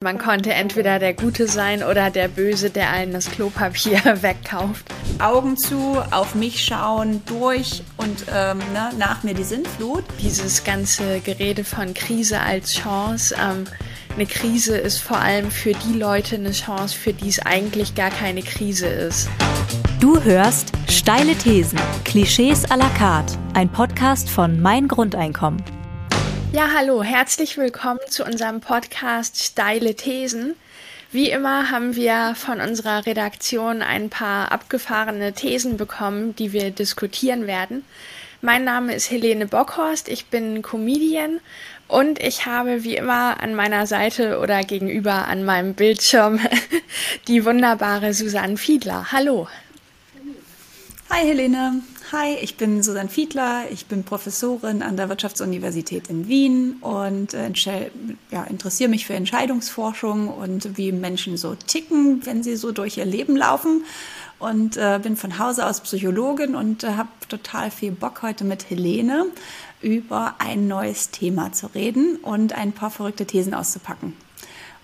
Man 0.00 0.18
konnte 0.18 0.54
entweder 0.54 1.00
der 1.00 1.12
Gute 1.12 1.48
sein 1.48 1.82
oder 1.82 2.10
der 2.10 2.28
Böse, 2.28 2.70
der 2.70 2.90
allen 2.90 3.10
das 3.10 3.32
Klopapier 3.32 4.00
wegkauft. 4.22 4.86
Augen 5.18 5.56
zu, 5.56 6.00
auf 6.12 6.36
mich 6.36 6.64
schauen, 6.64 7.20
durch 7.26 7.82
und 7.96 8.26
ähm, 8.32 8.58
ne, 8.72 8.90
nach 8.96 9.24
mir 9.24 9.34
die 9.34 9.42
Sintflut. 9.42 10.04
Dieses 10.22 10.62
ganze 10.62 11.18
Gerede 11.18 11.64
von 11.64 11.94
Krise 11.94 12.38
als 12.38 12.74
Chance. 12.74 13.34
Ähm, 13.34 13.64
eine 14.14 14.26
Krise 14.26 14.76
ist 14.76 14.98
vor 14.98 15.18
allem 15.18 15.50
für 15.50 15.72
die 15.72 15.98
Leute 15.98 16.36
eine 16.36 16.52
Chance, 16.52 16.96
für 16.96 17.12
die 17.12 17.30
es 17.30 17.40
eigentlich 17.40 17.96
gar 17.96 18.10
keine 18.10 18.42
Krise 18.42 18.86
ist. 18.86 19.28
Du 19.98 20.22
hörst 20.22 20.70
Steile 20.88 21.34
Thesen, 21.34 21.80
Klischees 22.04 22.64
à 22.70 22.76
la 22.76 22.88
carte, 22.90 23.36
ein 23.54 23.68
Podcast 23.68 24.30
von 24.30 24.60
Mein 24.60 24.86
Grundeinkommen. 24.86 25.60
Ja, 26.50 26.70
hallo, 26.74 27.02
herzlich 27.02 27.58
willkommen 27.58 28.00
zu 28.08 28.24
unserem 28.24 28.60
Podcast 28.60 29.42
Steile 29.42 29.94
Thesen. 29.94 30.54
Wie 31.12 31.30
immer 31.30 31.70
haben 31.70 31.94
wir 31.94 32.34
von 32.36 32.62
unserer 32.62 33.04
Redaktion 33.04 33.82
ein 33.82 34.08
paar 34.08 34.50
abgefahrene 34.50 35.34
Thesen 35.34 35.76
bekommen, 35.76 36.34
die 36.36 36.52
wir 36.54 36.70
diskutieren 36.70 37.46
werden. 37.46 37.84
Mein 38.40 38.64
Name 38.64 38.94
ist 38.94 39.10
Helene 39.10 39.46
Bockhorst, 39.46 40.08
ich 40.08 40.26
bin 40.26 40.62
Comedian 40.62 41.40
und 41.86 42.18
ich 42.18 42.46
habe 42.46 42.82
wie 42.82 42.96
immer 42.96 43.40
an 43.42 43.54
meiner 43.54 43.86
Seite 43.86 44.38
oder 44.38 44.62
gegenüber 44.62 45.28
an 45.28 45.44
meinem 45.44 45.74
Bildschirm 45.74 46.40
die 47.28 47.44
wunderbare 47.44 48.14
Susanne 48.14 48.56
Fiedler. 48.56 49.12
Hallo. 49.12 49.48
Hi 51.10 51.26
Helene. 51.26 51.82
Hi, 52.10 52.36
ich 52.40 52.56
bin 52.56 52.82
Susanne 52.82 53.10
Fiedler, 53.10 53.64
ich 53.70 53.84
bin 53.84 54.02
Professorin 54.02 54.80
an 54.80 54.96
der 54.96 55.10
Wirtschaftsuniversität 55.10 56.08
in 56.08 56.26
Wien 56.26 56.78
und 56.80 57.34
äh, 57.34 57.50
ja, 58.30 58.44
interessiere 58.44 58.88
mich 58.88 59.04
für 59.04 59.12
Entscheidungsforschung 59.12 60.28
und 60.28 60.78
wie 60.78 60.90
Menschen 60.90 61.36
so 61.36 61.54
ticken, 61.54 62.24
wenn 62.24 62.42
sie 62.42 62.56
so 62.56 62.72
durch 62.72 62.96
ihr 62.96 63.04
Leben 63.04 63.36
laufen. 63.36 63.84
Und 64.38 64.78
äh, 64.78 64.98
bin 65.02 65.16
von 65.16 65.38
Hause 65.38 65.66
aus 65.66 65.82
Psychologin 65.82 66.54
und 66.54 66.82
äh, 66.82 66.92
habe 66.92 67.10
total 67.28 67.70
viel 67.70 67.92
Bock 67.92 68.22
heute 68.22 68.44
mit 68.44 68.70
Helene 68.70 69.26
über 69.82 70.36
ein 70.38 70.66
neues 70.66 71.10
Thema 71.10 71.52
zu 71.52 71.66
reden 71.74 72.16
und 72.16 72.54
ein 72.54 72.72
paar 72.72 72.90
verrückte 72.90 73.26
Thesen 73.26 73.52
auszupacken. 73.52 74.14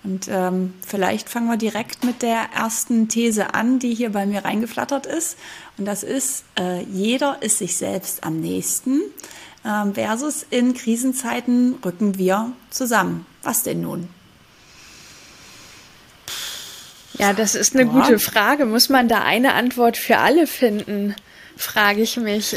Und 0.04 0.28
ähm, 0.28 0.74
vielleicht 0.86 1.30
fangen 1.30 1.48
wir 1.48 1.56
direkt 1.56 2.04
mit 2.04 2.20
der 2.20 2.48
ersten 2.54 3.08
These 3.08 3.54
an, 3.54 3.78
die 3.78 3.94
hier 3.94 4.12
bei 4.12 4.26
mir 4.26 4.44
reingeflattert 4.44 5.06
ist. 5.06 5.38
Und 5.78 5.86
das 5.86 6.02
ist, 6.02 6.44
äh, 6.58 6.82
jeder 6.82 7.38
ist 7.40 7.58
sich 7.58 7.76
selbst 7.76 8.22
am 8.22 8.38
nächsten 8.38 9.00
äh, 9.64 9.92
versus 9.94 10.46
in 10.50 10.74
Krisenzeiten 10.74 11.76
rücken 11.82 12.18
wir 12.18 12.52
zusammen. 12.70 13.24
Was 13.42 13.62
denn 13.62 13.80
nun? 13.80 14.08
Ja, 17.14 17.32
das 17.32 17.54
ist 17.54 17.74
eine 17.74 17.84
ja. 17.84 17.90
gute 17.90 18.18
Frage. 18.18 18.66
Muss 18.66 18.90
man 18.90 19.08
da 19.08 19.22
eine 19.22 19.54
Antwort 19.54 19.96
für 19.96 20.18
alle 20.18 20.46
finden, 20.46 21.14
frage 21.56 22.02
ich 22.02 22.18
mich. 22.18 22.56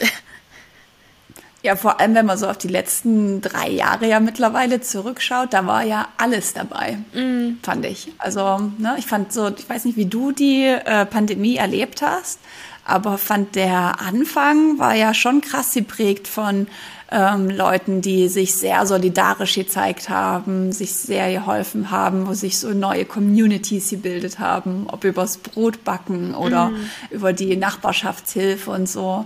Ja, 1.64 1.76
vor 1.76 2.00
allem, 2.00 2.14
wenn 2.14 2.26
man 2.26 2.38
so 2.38 2.48
auf 2.48 2.58
die 2.58 2.68
letzten 2.68 3.42
drei 3.42 3.70
Jahre 3.70 4.08
ja 4.08 4.20
mittlerweile 4.20 4.80
zurückschaut, 4.80 5.54
da 5.54 5.66
war 5.66 5.84
ja 5.84 6.08
alles 6.18 6.54
dabei, 6.54 7.00
mm. 7.14 7.60
fand 7.64 7.86
ich. 7.86 8.14
Also, 8.20 8.72
ne, 8.78 8.96
ich 8.98 9.08
fand 9.08 9.34
so, 9.34 9.50
ich 9.50 9.68
weiß 9.68 9.86
nicht, 9.86 9.98
wie 9.98 10.06
du 10.06 10.32
die 10.32 10.66
äh, 10.66 11.06
Pandemie 11.06 11.56
erlebt 11.56 12.04
hast, 12.04 12.40
aber 12.86 13.18
fand 13.18 13.56
der 13.56 14.00
Anfang 14.00 14.78
war 14.78 14.94
ja 14.94 15.14
schon 15.14 15.42
krass 15.42 15.74
geprägt 15.74 16.28
von 16.28 16.68
ähm, 17.12 17.50
Leuten, 17.50 18.02
die 18.02 18.28
sich 18.28 18.56
sehr 18.56 18.86
solidarisch 18.86 19.56
gezeigt 19.56 20.10
haben, 20.10 20.72
sich 20.72 20.94
sehr 20.94 21.32
geholfen 21.32 21.90
haben, 21.90 22.28
wo 22.28 22.34
sich 22.34 22.60
so 22.60 22.70
neue 22.70 23.06
Communities 23.06 23.90
gebildet 23.90 24.40
haben, 24.40 24.88
ob 24.92 25.04
übers 25.04 25.38
Brotbacken 25.38 26.36
oder 26.36 26.70
mm. 26.70 26.90
über 27.12 27.34
die 27.34 27.56
Nachbarschaftshilfe 27.56 28.72
und 28.72 28.90
so. 28.90 29.26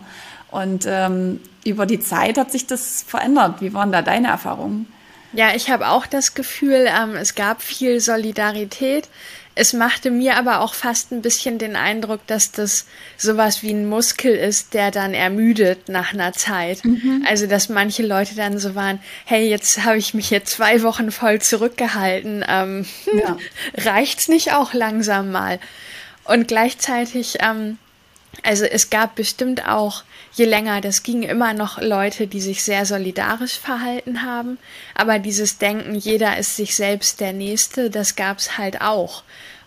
Und 0.52 0.86
ähm, 0.88 1.40
über 1.66 1.86
die 1.86 2.00
Zeit 2.00 2.38
hat 2.38 2.52
sich 2.52 2.68
das 2.68 3.03
verändert. 3.08 3.62
Wie 3.62 3.74
waren 3.74 3.92
da 3.92 4.02
deine 4.02 4.28
Erfahrungen? 4.28 4.86
Ja, 5.34 5.56
ich 5.56 5.69
habe 5.69 5.88
auch 5.88 6.06
das 6.06 6.34
Gefühl, 6.34 6.88
ähm, 6.88 7.16
es 7.16 7.36
gab 7.36 7.62
viel 7.62 8.00
Solidarität. 8.02 9.08
Es 9.53 9.73
machte 9.73 10.12
mir 10.12 10.38
aber 10.38 10.62
auch 10.62 10.73
fast 10.73 11.12
ein 11.12 11.22
bisschen 11.22 11.57
den 11.57 11.75
Eindruck, 11.75 12.25
dass 12.28 12.51
das 12.51 12.85
sowas 13.17 13.63
wie 13.63 13.72
ein 13.72 13.88
Muskel 13.88 14.34
ist, 14.34 14.73
der 14.73 14.91
dann 14.91 15.13
ermüdet 15.13 15.89
nach 15.89 16.13
einer 16.13 16.31
Zeit. 16.34 16.84
Mhm. 16.85 17.25
Also, 17.28 17.47
dass 17.47 17.67
manche 17.67 18.03
Leute 18.03 18.35
dann 18.35 18.59
so 18.59 18.75
waren, 18.75 19.00
hey, 19.25 19.50
jetzt 19.50 19.84
habe 19.84 19.97
ich 19.97 20.13
mich 20.13 20.29
hier 20.29 20.45
zwei 20.45 20.84
Wochen 20.84 21.12
voll 21.12 21.41
zurückgehalten. 21.41 22.45
Ähm, 22.47 22.85
ja. 23.13 23.38
Reicht's 23.75 24.29
nicht 24.29 24.53
auch 24.53 24.73
langsam 24.73 25.31
mal? 25.31 25.59
Und 26.23 26.47
gleichzeitig, 26.47 27.38
ähm, 27.41 27.78
also 28.44 28.66
es 28.66 28.90
gab 28.90 29.16
bestimmt 29.16 29.68
auch 29.68 30.03
je 30.34 30.46
länger 30.46 30.81
das 30.81 31.03
ging, 31.03 31.24
immer 31.24 31.53
noch 31.53 31.81
Leute, 31.81 32.28
die 32.28 32.42
sich 32.42 32.64
sehr 32.64 32.86
solidarisch 32.86 33.58
verhalten 33.58 34.24
haben. 34.24 34.58
Aber 34.96 35.19
dieses 35.19 35.58
Denken, 35.58 35.96
jeder 35.96 36.38
ist 36.38 36.56
sich 36.56 36.75
selbst 36.75 37.19
der 37.19 37.34
Nächste, 37.34 37.90
das 37.90 38.16
gab's 38.16 38.58
halt 38.58 38.81
auch. 38.81 39.24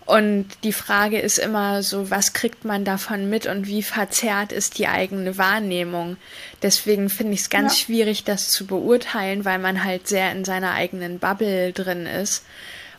Und 0.06 0.48
die 0.64 0.72
Frage 0.75 1.19
ist 1.19 1.38
immer 1.38 1.82
so, 1.82 2.10
was 2.10 2.34
kriegt 2.34 2.66
man 2.66 2.84
davon 2.84 3.30
mit 3.30 3.47
und 3.47 3.66
wie 3.66 3.82
verzerrt 3.82 4.52
ist 4.52 4.76
die 4.76 4.86
eigene 4.86 5.38
Wahrnehmung? 5.38 6.19
Deswegen 6.62 7.08
finde 7.08 7.32
ich 7.32 7.41
es 7.41 7.50
ganz 7.50 7.78
ja. 7.78 7.86
schwierig, 7.86 8.25
das 8.25 8.50
zu 8.50 8.66
beurteilen, 8.66 9.46
weil 9.46 9.58
man 9.58 9.82
halt 9.82 10.06
sehr 10.06 10.31
in 10.32 10.44
seiner 10.44 10.72
eigenen 10.72 11.19
Bubble 11.19 11.72
drin 11.72 12.04
ist. 12.04 12.44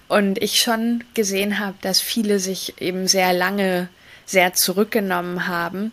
Und 0.08 0.42
ich 0.42 0.62
schon 0.62 1.04
gesehen 1.14 1.60
habe, 1.60 1.76
dass 1.82 2.02
viele 2.02 2.40
sich 2.40 2.82
eben 2.82 3.08
sehr 3.08 3.34
lange 3.34 3.88
sehr 4.26 4.54
zurückgenommen 4.54 5.48
haben 5.48 5.92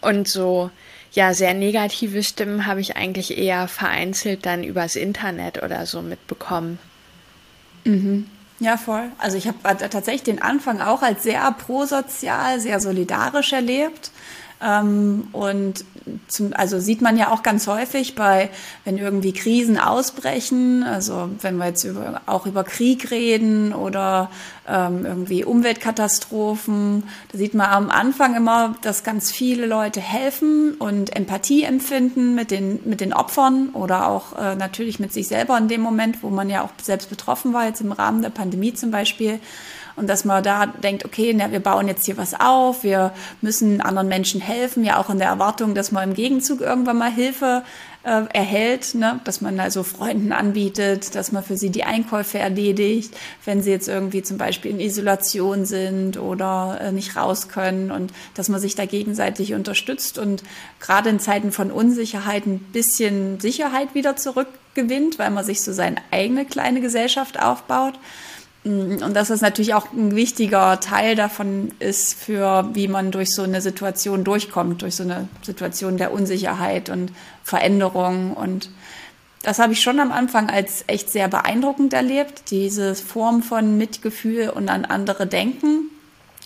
und 0.00 0.28
so 0.28 0.70
ja, 1.12 1.32
sehr 1.32 1.54
negative 1.54 2.22
Stimmen 2.22 2.66
habe 2.66 2.80
ich 2.80 2.96
eigentlich 2.96 3.38
eher 3.38 3.68
vereinzelt 3.68 4.44
dann 4.44 4.62
übers 4.62 4.96
Internet 4.96 5.62
oder 5.62 5.86
so 5.86 6.02
mitbekommen. 6.02 6.78
Mhm. 7.84 8.28
Ja, 8.58 8.76
voll. 8.76 9.10
Also 9.18 9.36
ich 9.36 9.48
habe 9.48 9.58
tatsächlich 9.62 10.22
den 10.22 10.42
Anfang 10.42 10.80
auch 10.80 11.02
als 11.02 11.22
sehr 11.22 11.50
prosozial, 11.52 12.60
sehr 12.60 12.80
solidarisch 12.80 13.52
erlebt. 13.52 14.10
Ähm, 14.62 15.28
und 15.32 15.84
zum, 16.28 16.52
also 16.54 16.78
sieht 16.78 17.02
man 17.02 17.18
ja 17.18 17.30
auch 17.30 17.42
ganz 17.42 17.66
häufig 17.66 18.14
bei, 18.14 18.48
wenn 18.84 18.96
irgendwie 18.96 19.32
Krisen 19.32 19.78
ausbrechen, 19.78 20.82
also 20.82 21.28
wenn 21.42 21.56
wir 21.56 21.66
jetzt 21.66 21.84
über, 21.84 22.22
auch 22.26 22.46
über 22.46 22.64
Krieg 22.64 23.10
reden 23.10 23.74
oder 23.74 24.30
ähm, 24.68 25.04
irgendwie 25.04 25.44
Umweltkatastrophen, 25.44 27.02
da 27.32 27.38
sieht 27.38 27.54
man 27.54 27.68
am 27.68 27.90
Anfang 27.90 28.34
immer, 28.34 28.76
dass 28.82 29.04
ganz 29.04 29.30
viele 29.30 29.66
Leute 29.66 30.00
helfen 30.00 30.74
und 30.74 31.14
Empathie 31.14 31.64
empfinden 31.64 32.34
mit 32.34 32.50
den, 32.50 32.80
mit 32.84 33.00
den 33.00 33.12
Opfern 33.12 33.70
oder 33.70 34.08
auch 34.08 34.38
äh, 34.38 34.54
natürlich 34.54 35.00
mit 35.00 35.12
sich 35.12 35.28
selber 35.28 35.58
in 35.58 35.68
dem 35.68 35.80
Moment, 35.80 36.22
wo 36.22 36.30
man 36.30 36.48
ja 36.48 36.62
auch 36.62 36.70
selbst 36.82 37.10
betroffen 37.10 37.52
war, 37.52 37.66
jetzt 37.66 37.80
im 37.80 37.92
Rahmen 37.92 38.22
der 38.22 38.30
Pandemie 38.30 38.72
zum 38.72 38.90
Beispiel 38.90 39.40
und 39.96 40.08
dass 40.08 40.24
man 40.24 40.42
da 40.42 40.66
denkt, 40.66 41.04
okay, 41.04 41.34
na, 41.34 41.50
wir 41.50 41.60
bauen 41.60 41.88
jetzt 41.88 42.04
hier 42.04 42.16
was 42.16 42.38
auf, 42.38 42.84
wir 42.84 43.12
müssen 43.40 43.80
anderen 43.80 44.08
Menschen 44.08 44.40
helfen, 44.40 44.84
ja 44.84 44.98
auch 44.98 45.10
in 45.10 45.18
der 45.18 45.28
Erwartung, 45.28 45.74
dass 45.74 45.90
man 45.90 46.10
im 46.10 46.14
Gegenzug 46.14 46.60
irgendwann 46.60 46.98
mal 46.98 47.10
Hilfe 47.10 47.62
äh, 48.06 48.22
erhält, 48.32 48.94
ne? 48.94 49.20
dass 49.24 49.40
man 49.40 49.58
also 49.58 49.82
Freunden 49.82 50.32
anbietet, 50.32 51.14
dass 51.16 51.32
man 51.32 51.42
für 51.42 51.56
sie 51.56 51.70
die 51.70 51.82
Einkäufe 51.84 52.38
erledigt, 52.38 53.16
wenn 53.44 53.62
sie 53.62 53.70
jetzt 53.70 53.88
irgendwie 53.88 54.22
zum 54.22 54.38
Beispiel 54.38 54.70
in 54.70 54.80
Isolation 54.80 55.64
sind 55.64 56.16
oder 56.16 56.78
äh, 56.80 56.92
nicht 56.92 57.16
raus 57.16 57.48
können 57.48 57.90
und 57.90 58.12
dass 58.34 58.48
man 58.48 58.60
sich 58.60 58.76
da 58.76 58.86
gegenseitig 58.86 59.54
unterstützt 59.54 60.18
und 60.18 60.44
gerade 60.78 61.08
in 61.10 61.18
Zeiten 61.18 61.50
von 61.50 61.72
Unsicherheit 61.72 62.46
ein 62.46 62.60
bisschen 62.60 63.40
Sicherheit 63.40 63.94
wieder 63.94 64.14
zurückgewinnt, 64.14 65.18
weil 65.18 65.30
man 65.30 65.44
sich 65.44 65.62
so 65.62 65.72
seine 65.72 65.96
eigene 66.12 66.44
kleine 66.44 66.80
Gesellschaft 66.80 67.42
aufbaut. 67.42 67.94
Mm, 68.66 69.02
und 69.02 69.14
dass 69.14 69.28
das 69.28 69.40
natürlich 69.40 69.74
auch 69.74 69.92
ein 69.92 70.16
wichtiger 70.16 70.80
Teil 70.80 71.14
davon 71.14 71.72
ist, 71.78 72.14
für 72.14 72.68
wie 72.74 72.88
man 72.88 73.12
durch 73.12 73.32
so 73.32 73.42
eine 73.42 73.60
Situation 73.60 74.24
durchkommt, 74.24 74.82
durch 74.82 74.96
so 74.96 75.04
eine 75.04 75.28
Situation 75.42 75.96
der 75.96 76.12
Unsicherheit 76.12 76.88
und 76.90 77.12
Veränderung. 77.44 78.32
Und 78.32 78.70
das 79.42 79.60
habe 79.60 79.72
ich 79.72 79.80
schon 79.80 80.00
am 80.00 80.10
Anfang 80.10 80.50
als 80.50 80.84
echt 80.88 81.10
sehr 81.10 81.28
beeindruckend 81.28 81.92
erlebt, 81.92 82.50
diese 82.50 82.96
Form 82.96 83.42
von 83.42 83.78
Mitgefühl 83.78 84.50
und 84.50 84.68
an 84.68 84.84
andere 84.84 85.26
denken. 85.26 85.90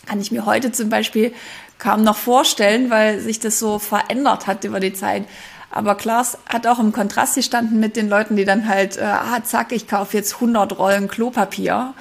Kann 0.07 0.21
ich 0.21 0.31
mir 0.31 0.45
heute 0.45 0.73
zum 0.73 0.91
Beispiel 0.91 1.33
kaum 1.79 2.05
noch 2.05 2.17
vorstellen, 2.17 2.91
weil 2.91 3.21
sich 3.21 3.41
das 3.41 3.59
so 3.59 3.79
verändert 3.79 4.47
hat 4.47 4.65
über 4.65 4.81
die 4.81 4.93
Zeit. 4.93 5.25
Aber 5.71 5.95
Klaas 5.95 6.37
hat 6.47 6.67
auch 6.67 6.81
im 6.81 6.93
Kontrast 6.93 7.37
gestanden 7.37 7.79
mit 7.79 7.97
den 7.97 8.09
Leuten, 8.09 8.37
die 8.37 8.45
dann 8.45 8.69
halt, 8.69 8.97
äh, 8.97 9.03
ah, 9.03 9.43
zack, 9.45 9.73
ich 9.73 9.87
kaufe 9.87 10.17
jetzt 10.17 10.35
100 10.35 10.79
Rollen 10.79 11.07
Klopapier 11.07 11.95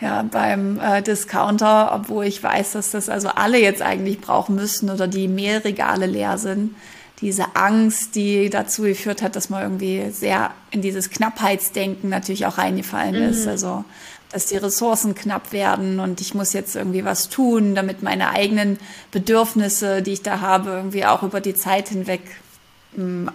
ja, 0.00 0.22
beim 0.22 0.80
äh, 0.80 1.00
Discounter, 1.02 1.92
obwohl 1.94 2.24
ich 2.24 2.42
weiß, 2.42 2.72
dass 2.72 2.90
das 2.90 3.08
also 3.08 3.28
alle 3.28 3.60
jetzt 3.60 3.80
eigentlich 3.80 4.20
brauchen 4.20 4.56
müssten 4.56 4.90
oder 4.90 5.06
die 5.06 5.28
Mehrregale 5.28 6.06
leer 6.06 6.38
sind. 6.38 6.74
Diese 7.20 7.54
Angst, 7.54 8.16
die 8.16 8.50
dazu 8.50 8.82
geführt 8.82 9.22
hat, 9.22 9.36
dass 9.36 9.48
man 9.48 9.62
irgendwie 9.62 10.10
sehr 10.10 10.50
in 10.72 10.82
dieses 10.82 11.08
Knappheitsdenken 11.10 12.10
natürlich 12.10 12.46
auch 12.46 12.58
reingefallen 12.58 13.14
mhm. 13.14 13.30
ist. 13.30 13.46
Also 13.46 13.84
dass 14.32 14.46
die 14.46 14.56
Ressourcen 14.56 15.14
knapp 15.14 15.52
werden 15.52 16.00
und 16.00 16.22
ich 16.22 16.34
muss 16.34 16.54
jetzt 16.54 16.74
irgendwie 16.74 17.04
was 17.04 17.28
tun, 17.28 17.74
damit 17.74 18.02
meine 18.02 18.30
eigenen 18.30 18.78
Bedürfnisse, 19.10 20.00
die 20.00 20.14
ich 20.14 20.22
da 20.22 20.40
habe, 20.40 20.70
irgendwie 20.70 21.04
auch 21.04 21.22
über 21.22 21.42
die 21.42 21.54
Zeit 21.54 21.90
hinweg 21.90 22.22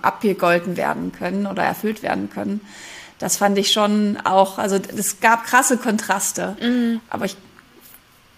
abgegolten 0.01 0.77
werden 0.77 1.11
können 1.11 1.47
oder 1.47 1.63
erfüllt 1.63 2.03
werden 2.03 2.29
können. 2.29 2.61
Das 3.19 3.37
fand 3.37 3.57
ich 3.57 3.71
schon 3.71 4.17
auch, 4.23 4.59
also 4.59 4.77
es 4.95 5.19
gab 5.19 5.45
krasse 5.45 5.77
Kontraste. 5.77 6.55
Mhm. 6.61 7.01
Aber 7.09 7.25
ich 7.25 7.35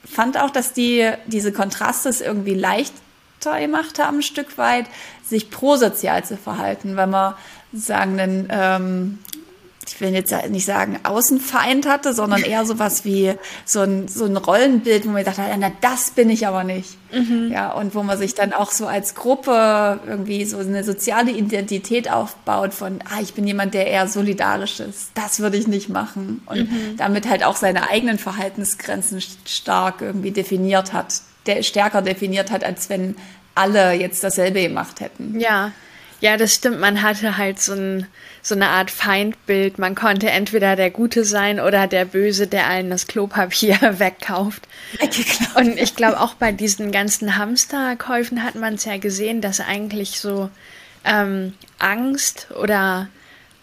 fand 0.05 0.39
auch, 0.39 0.49
dass 0.49 0.73
die 0.73 1.11
diese 1.27 1.51
Kontraste 1.51 2.09
es 2.09 2.21
irgendwie 2.21 2.53
leichter 2.53 3.59
gemacht 3.59 3.99
haben, 3.99 4.17
ein 4.17 4.23
Stück 4.23 4.57
weit, 4.57 4.85
sich 5.23 5.49
prosozial 5.49 6.23
zu 6.23 6.37
verhalten, 6.37 6.95
weil 6.95 7.07
man 7.07 7.35
sagen 7.73 8.19
einen 8.19 8.47
ähm, 8.49 9.19
ich 9.87 10.01
will 10.01 10.13
jetzt 10.13 10.33
nicht 10.49 10.65
sagen 10.65 10.99
Außenfeind 11.03 11.87
hatte, 11.87 12.13
sondern 12.13 12.43
eher 12.43 12.65
sowas 12.65 13.05
wie 13.05 13.33
so 13.65 13.81
ein, 13.81 14.07
so 14.07 14.25
ein 14.25 14.35
Rollenbild, 14.35 15.05
wo 15.05 15.09
man 15.09 15.19
gedacht 15.19 15.37
hat, 15.37 15.47
na, 15.57 15.71
das 15.81 16.11
bin 16.11 16.29
ich 16.29 16.45
aber 16.47 16.63
nicht. 16.63 16.97
Mhm. 17.11 17.49
Ja, 17.51 17.71
und 17.71 17.95
wo 17.95 18.03
man 18.03 18.17
sich 18.17 18.35
dann 18.35 18.53
auch 18.53 18.71
so 18.71 18.87
als 18.87 19.15
Gruppe 19.15 19.99
irgendwie 20.05 20.45
so 20.45 20.57
eine 20.57 20.83
soziale 20.83 21.31
Identität 21.31 22.11
aufbaut 22.11 22.73
von, 22.73 22.99
ah, 23.09 23.21
ich 23.21 23.33
bin 23.33 23.47
jemand, 23.47 23.73
der 23.73 23.87
eher 23.87 24.07
solidarisch 24.07 24.79
ist. 24.79 25.11
Das 25.15 25.39
würde 25.39 25.57
ich 25.57 25.67
nicht 25.67 25.89
machen. 25.89 26.41
Und 26.45 26.69
mhm. 26.69 26.97
damit 26.97 27.27
halt 27.27 27.43
auch 27.43 27.55
seine 27.55 27.89
eigenen 27.89 28.19
Verhaltensgrenzen 28.19 29.21
stark 29.45 30.01
irgendwie 30.01 30.31
definiert 30.31 30.93
hat, 30.93 31.21
der 31.45 31.63
stärker 31.63 32.01
definiert 32.01 32.51
hat, 32.51 32.63
als 32.63 32.89
wenn 32.89 33.15
alle 33.55 33.93
jetzt 33.93 34.23
dasselbe 34.23 34.61
gemacht 34.61 34.99
hätten. 34.99 35.39
Ja. 35.39 35.71
Ja, 36.21 36.35
das 36.35 36.55
stimmt. 36.55 36.79
Man 36.79 37.01
hatte 37.01 37.37
halt 37.37 37.59
so, 37.59 37.73
ein, 37.73 38.07
so 38.41 38.55
eine 38.55 38.67
Art 38.67 38.91
Feindbild. 38.91 39.79
Man 39.79 39.95
konnte 39.95 40.29
entweder 40.29 40.75
der 40.75 40.91
Gute 40.91 41.23
sein 41.23 41.59
oder 41.59 41.87
der 41.87 42.05
Böse, 42.05 42.47
der 42.47 42.67
allen 42.67 42.89
das 42.89 43.07
Klopapier 43.07 43.77
wegkauft. 43.99 44.67
Und 45.55 45.77
ich 45.77 45.95
glaube, 45.95 46.19
auch 46.19 46.33
bei 46.33 46.51
diesen 46.51 46.91
ganzen 46.91 47.37
Hamsterkäufen 47.37 48.43
hat 48.43 48.55
man 48.55 48.75
es 48.75 48.85
ja 48.85 48.97
gesehen, 48.97 49.41
dass 49.41 49.61
eigentlich 49.61 50.19
so 50.19 50.49
ähm, 51.05 51.53
Angst 51.79 52.47
oder 52.59 53.07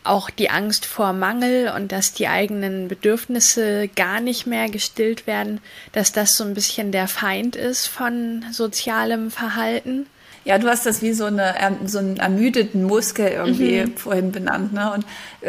auch 0.06 0.30
die 0.30 0.50
Angst 0.50 0.86
vor 0.86 1.12
Mangel 1.12 1.72
und 1.74 1.92
dass 1.92 2.12
die 2.12 2.28
eigenen 2.28 2.88
Bedürfnisse 2.88 3.88
gar 3.88 4.20
nicht 4.20 4.46
mehr 4.46 4.68
gestillt 4.68 5.26
werden, 5.26 5.60
dass 5.92 6.12
das 6.12 6.36
so 6.36 6.44
ein 6.44 6.54
bisschen 6.54 6.92
der 6.92 7.08
Feind 7.08 7.56
ist 7.56 7.86
von 7.86 8.44
sozialem 8.52 9.30
Verhalten. 9.30 10.06
Ja, 10.46 10.58
du 10.58 10.68
hast 10.68 10.86
das 10.86 11.02
wie 11.02 11.12
so, 11.12 11.24
eine, 11.24 11.56
ähm, 11.60 11.88
so 11.88 11.98
einen 11.98 12.18
ermüdeten 12.18 12.84
Muskel 12.84 13.26
irgendwie 13.26 13.84
mhm. 13.84 13.96
vorhin 13.96 14.30
benannt. 14.30 14.72
Ne? 14.72 14.92
Und 14.92 15.04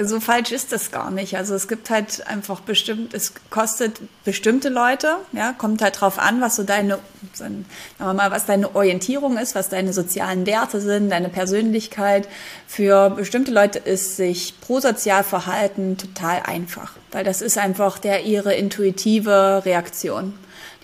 so 0.09 0.19
falsch 0.19 0.51
ist 0.51 0.71
das 0.71 0.89
gar 0.89 1.11
nicht. 1.11 1.37
Also 1.37 1.53
es 1.53 1.67
gibt 1.67 1.91
halt 1.91 2.25
einfach 2.25 2.61
bestimmt, 2.61 3.13
es 3.13 3.33
kostet 3.51 4.01
bestimmte 4.25 4.69
Leute, 4.69 5.17
ja, 5.33 5.53
kommt 5.53 5.83
halt 5.83 6.01
drauf 6.01 6.17
an, 6.17 6.41
was 6.41 6.55
so 6.55 6.63
deine, 6.63 6.97
sagen 7.33 7.65
wir 7.99 8.11
mal, 8.15 8.31
was 8.31 8.47
deine 8.47 8.75
Orientierung 8.75 9.37
ist, 9.37 9.53
was 9.53 9.69
deine 9.69 9.93
sozialen 9.93 10.47
Werte 10.47 10.81
sind, 10.81 11.11
deine 11.11 11.29
Persönlichkeit. 11.29 12.27
Für 12.65 13.11
bestimmte 13.11 13.51
Leute 13.51 13.77
ist 13.77 14.17
sich 14.17 14.59
prosozial 14.61 15.23
verhalten 15.23 15.97
total 15.97 16.41
einfach, 16.43 16.93
weil 17.11 17.23
das 17.23 17.43
ist 17.43 17.59
einfach 17.59 17.99
der 17.99 18.25
ihre 18.25 18.55
intuitive 18.55 19.61
Reaktion. 19.63 20.33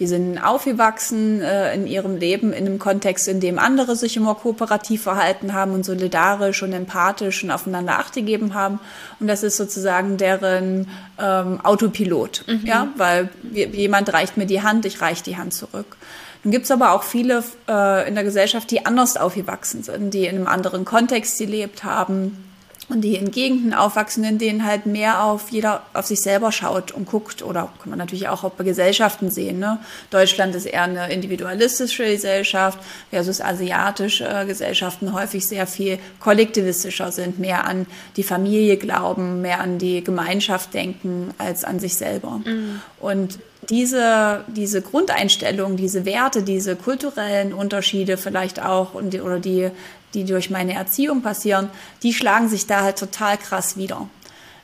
Die 0.03 0.07
sind 0.07 0.38
aufgewachsen 0.38 1.41
äh, 1.41 1.73
in 1.73 1.88
ihrem 1.88 2.17
Leben 2.17 2.51
in 2.51 2.65
einem 2.65 2.77
Kontext, 2.77 3.29
in 3.29 3.39
dem 3.39 3.57
andere 3.57 3.95
sich 3.95 4.17
immer 4.17 4.35
kooperativ 4.35 5.03
verhalten 5.03 5.53
haben 5.53 5.71
und 5.71 5.85
solidarisch 5.85 6.61
und 6.61 6.73
empathisch 6.73 7.41
und 7.41 7.51
aufeinander 7.51 8.00
Acht 8.00 8.13
gegeben 8.13 8.53
haben. 8.53 8.81
Und 9.21 9.27
das 9.27 9.44
ist 9.44 9.55
sozusagen 9.55 10.17
deren 10.17 10.89
ähm, 11.17 11.61
Autopilot, 11.63 12.44
mhm. 12.47 12.65
ja, 12.65 12.89
weil 12.97 13.29
jemand 13.53 14.11
reicht 14.11 14.35
mir 14.35 14.45
die 14.45 14.61
Hand, 14.61 14.85
ich 14.85 15.00
reiche 15.00 15.23
die 15.23 15.38
Hand 15.38 15.53
zurück. 15.53 15.95
Dann 16.44 16.51
gibt's 16.51 16.69
aber 16.69 16.91
auch 16.91 17.03
viele 17.03 17.41
äh, 17.69 18.06
in 18.06 18.15
der 18.15 18.25
Gesellschaft, 18.25 18.71
die 18.71 18.85
anders 18.85 19.15
aufgewachsen 19.15 19.83
sind, 19.83 20.13
die 20.13 20.25
in 20.25 20.35
einem 20.35 20.47
anderen 20.47 20.83
Kontext 20.83 21.38
gelebt 21.38 21.85
haben, 21.85 22.43
und 22.89 23.01
die 23.01 23.15
in 23.15 23.31
Gegenden 23.31 23.74
aufwachsen, 23.74 24.24
in 24.24 24.38
denen 24.38 24.65
halt 24.65 24.85
mehr 24.85 25.24
auf 25.24 25.50
jeder 25.50 25.83
auf 25.94 26.06
sich 26.06 26.21
selber 26.21 26.51
schaut 26.51 26.91
und 26.91 27.07
guckt 27.07 27.41
oder 27.41 27.69
kann 27.81 27.89
man 27.89 28.00
natürlich 28.00 28.27
auch 28.27 28.50
bei 28.51 28.63
Gesellschaften 28.63 29.31
sehen. 29.31 29.59
Ne? 29.59 29.80
Deutschland 30.09 30.56
ist 30.56 30.65
eher 30.65 30.83
eine 30.83 31.12
individualistische 31.12 32.06
Gesellschaft 32.06 32.80
versus 33.09 33.41
asiatische 33.41 34.27
äh, 34.27 34.45
Gesellschaften 34.45 35.13
häufig 35.13 35.45
sehr 35.45 35.68
viel 35.68 36.00
kollektivistischer 36.19 37.12
sind, 37.12 37.39
mehr 37.39 37.65
an 37.65 37.85
die 38.18 38.24
Familie 38.24 38.77
glauben, 38.77 39.41
mehr 39.41 39.62
an 39.62 39.77
die 39.77 40.03
Gemeinschaft 40.03 40.74
denken 40.74 41.33
als 41.38 41.63
an 41.63 41.80
sich 41.80 41.95
selber. 41.95 42.41
Mhm. 42.44 42.81
Und 43.00 43.39
diese, 43.69 44.44
diese 44.48 44.81
Grundeinstellung, 44.81 45.77
diese 45.77 46.06
Werte, 46.06 46.44
diese 46.44 46.75
kulturellen 46.75 47.54
Unterschiede 47.54 48.18
vielleicht 48.18 48.62
auch 48.62 48.94
und 48.94 49.12
die, 49.12 49.21
oder 49.21 49.39
die 49.39 49.71
die 50.13 50.25
durch 50.25 50.50
meine 50.50 50.74
Erziehung 50.74 51.21
passieren, 51.21 51.69
die 52.04 52.13
schlagen 52.13 52.50
sich 52.50 52.68
da 52.68 52.83
halt 52.83 52.98
total 52.98 53.38
krass 53.38 53.77
wieder. 53.77 54.07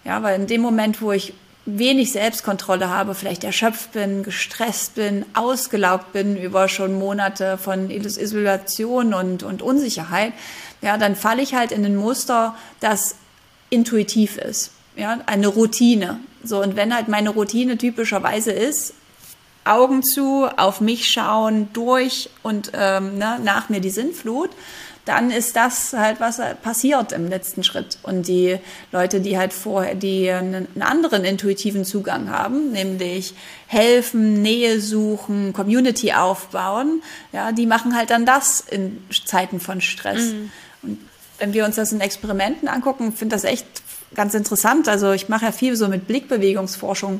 Ja, 0.05 0.23
weil 0.23 0.39
in 0.39 0.47
dem 0.47 0.61
Moment, 0.61 1.01
wo 1.01 1.11
ich 1.11 1.33
wenig 1.65 2.11
Selbstkontrolle 2.11 2.89
habe, 2.89 3.15
vielleicht 3.15 3.43
erschöpft 3.43 3.91
bin, 3.91 4.23
gestresst 4.23 4.95
bin, 4.95 5.25
ausgelaugt 5.33 6.13
bin 6.13 6.37
über 6.37 6.67
schon 6.67 6.97
Monate 6.97 7.57
von 7.57 7.91
Isolation 7.91 9.13
und, 9.13 9.43
und 9.43 9.61
Unsicherheit, 9.61 10.33
ja, 10.81 10.97
dann 10.97 11.15
falle 11.15 11.41
ich 11.41 11.53
halt 11.53 11.71
in 11.71 11.85
ein 11.85 11.95
Muster, 11.95 12.55
das 12.79 13.15
intuitiv 13.69 14.37
ist. 14.37 14.71
Ja, 14.95 15.19
eine 15.25 15.47
Routine. 15.47 16.19
So, 16.43 16.61
und 16.61 16.75
wenn 16.75 16.93
halt 16.93 17.07
meine 17.07 17.29
Routine 17.29 17.77
typischerweise 17.77 18.51
ist, 18.51 18.93
Augen 19.65 20.03
zu, 20.03 20.47
auf 20.57 20.81
mich 20.81 21.11
schauen, 21.11 21.69
durch 21.73 22.29
und 22.43 22.71
ähm, 22.73 23.17
ne, 23.17 23.39
nach 23.43 23.69
mir 23.69 23.81
die 23.81 23.89
Sinnflut, 23.89 24.49
dann 25.05 25.31
ist 25.31 25.55
das 25.55 25.93
halt, 25.93 26.19
was 26.19 26.39
passiert 26.61 27.13
im 27.13 27.27
letzten 27.29 27.63
Schritt. 27.63 27.97
Und 28.03 28.27
die 28.27 28.59
Leute, 28.91 29.21
die 29.21 29.39
halt 29.39 29.53
vorher, 29.53 29.95
die 29.95 30.29
einen 30.29 30.67
anderen 30.79 31.25
intuitiven 31.25 31.83
Zugang 31.83 32.29
haben, 32.29 32.71
nämlich 32.71 33.33
helfen, 33.65 34.43
Nähe 34.43 34.79
suchen, 34.79 35.51
Community 35.53 36.13
aufbauen, 36.13 37.01
ja, 37.31 37.51
die 37.51 37.65
machen 37.65 37.95
halt 37.95 38.11
dann 38.11 38.25
das 38.25 38.61
in 38.61 39.03
Zeiten 39.25 39.59
von 39.59 39.81
Stress. 39.81 40.33
Mhm. 40.33 40.51
Und 40.83 40.99
wenn 41.39 41.53
wir 41.53 41.65
uns 41.65 41.75
das 41.75 41.91
in 41.91 42.01
Experimenten 42.01 42.67
angucken, 42.67 43.11
finde 43.11 43.35
das 43.35 43.45
echt 43.45 43.65
ganz 44.15 44.33
interessant. 44.33 44.87
Also 44.87 45.11
ich 45.11 45.29
mache 45.29 45.45
ja 45.45 45.51
viel 45.51 45.75
so 45.75 45.87
mit 45.87 46.07
Blickbewegungsforschung 46.07 47.19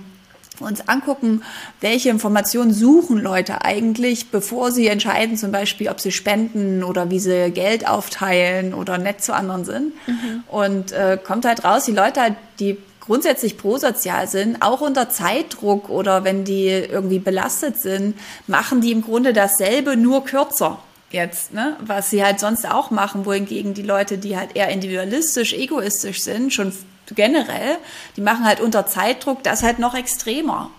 uns 0.62 0.88
angucken, 0.88 1.42
welche 1.82 2.10
Informationen 2.10 2.74
suchen 2.74 3.20
Leute 3.22 3.64
eigentlich, 3.64 4.30
bevor 4.30 4.72
sie 4.72 4.88
entscheiden, 4.88 5.38
zum 5.38 5.52
Beispiel, 5.52 5.90
ob 5.90 6.00
sie 6.00 6.12
spenden 6.12 6.84
oder 6.84 7.10
wie 7.10 7.20
sie 7.20 7.52
Geld 7.52 7.88
aufteilen 7.88 8.74
oder 8.74 8.98
nett 8.98 9.24
zu 9.24 9.34
anderen 9.34 9.66
sind. 9.66 9.94
Mhm. 10.08 10.44
Und 10.48 10.92
äh, 10.92 11.18
kommt 11.22 11.46
halt 11.46 11.64
raus, 11.64 11.86
die 11.86 11.94
Leute 11.94 12.22
halt, 12.22 12.36
die 12.60 12.78
grundsätzlich 13.00 13.58
prosozial 13.58 14.28
sind, 14.28 14.62
auch 14.62 14.82
unter 14.82 15.10
Zeitdruck 15.10 15.90
oder 15.90 16.24
wenn 16.24 16.44
die 16.44 16.68
irgendwie 16.68 17.20
belastet 17.20 17.82
sind, 17.82 18.16
machen 18.46 18.82
die 18.82 18.92
im 18.92 19.02
Grunde 19.02 19.34
dasselbe, 19.34 19.98
nur 19.98 20.26
kürzer 20.26 20.80
jetzt, 21.12 21.54
ne? 21.54 21.76
was 21.80 22.10
sie 22.10 22.24
halt 22.24 22.40
sonst 22.40 22.70
auch 22.70 22.92
machen, 22.92 23.26
wohingegen 23.26 23.74
die 23.74 23.82
Leute, 23.82 24.18
die 24.18 24.38
halt 24.38 24.56
eher 24.56 24.70
individualistisch, 24.70 25.54
egoistisch 25.54 26.22
sind, 26.22 26.54
schon 26.54 26.74
generell, 27.16 27.78
die 28.16 28.22
machen 28.22 28.46
halt 28.46 28.60
unter 28.60 28.86
Zeitdruck 28.86 29.44
das 29.44 29.64
halt 29.64 29.80
noch 29.80 29.96
extremer. 29.96 30.70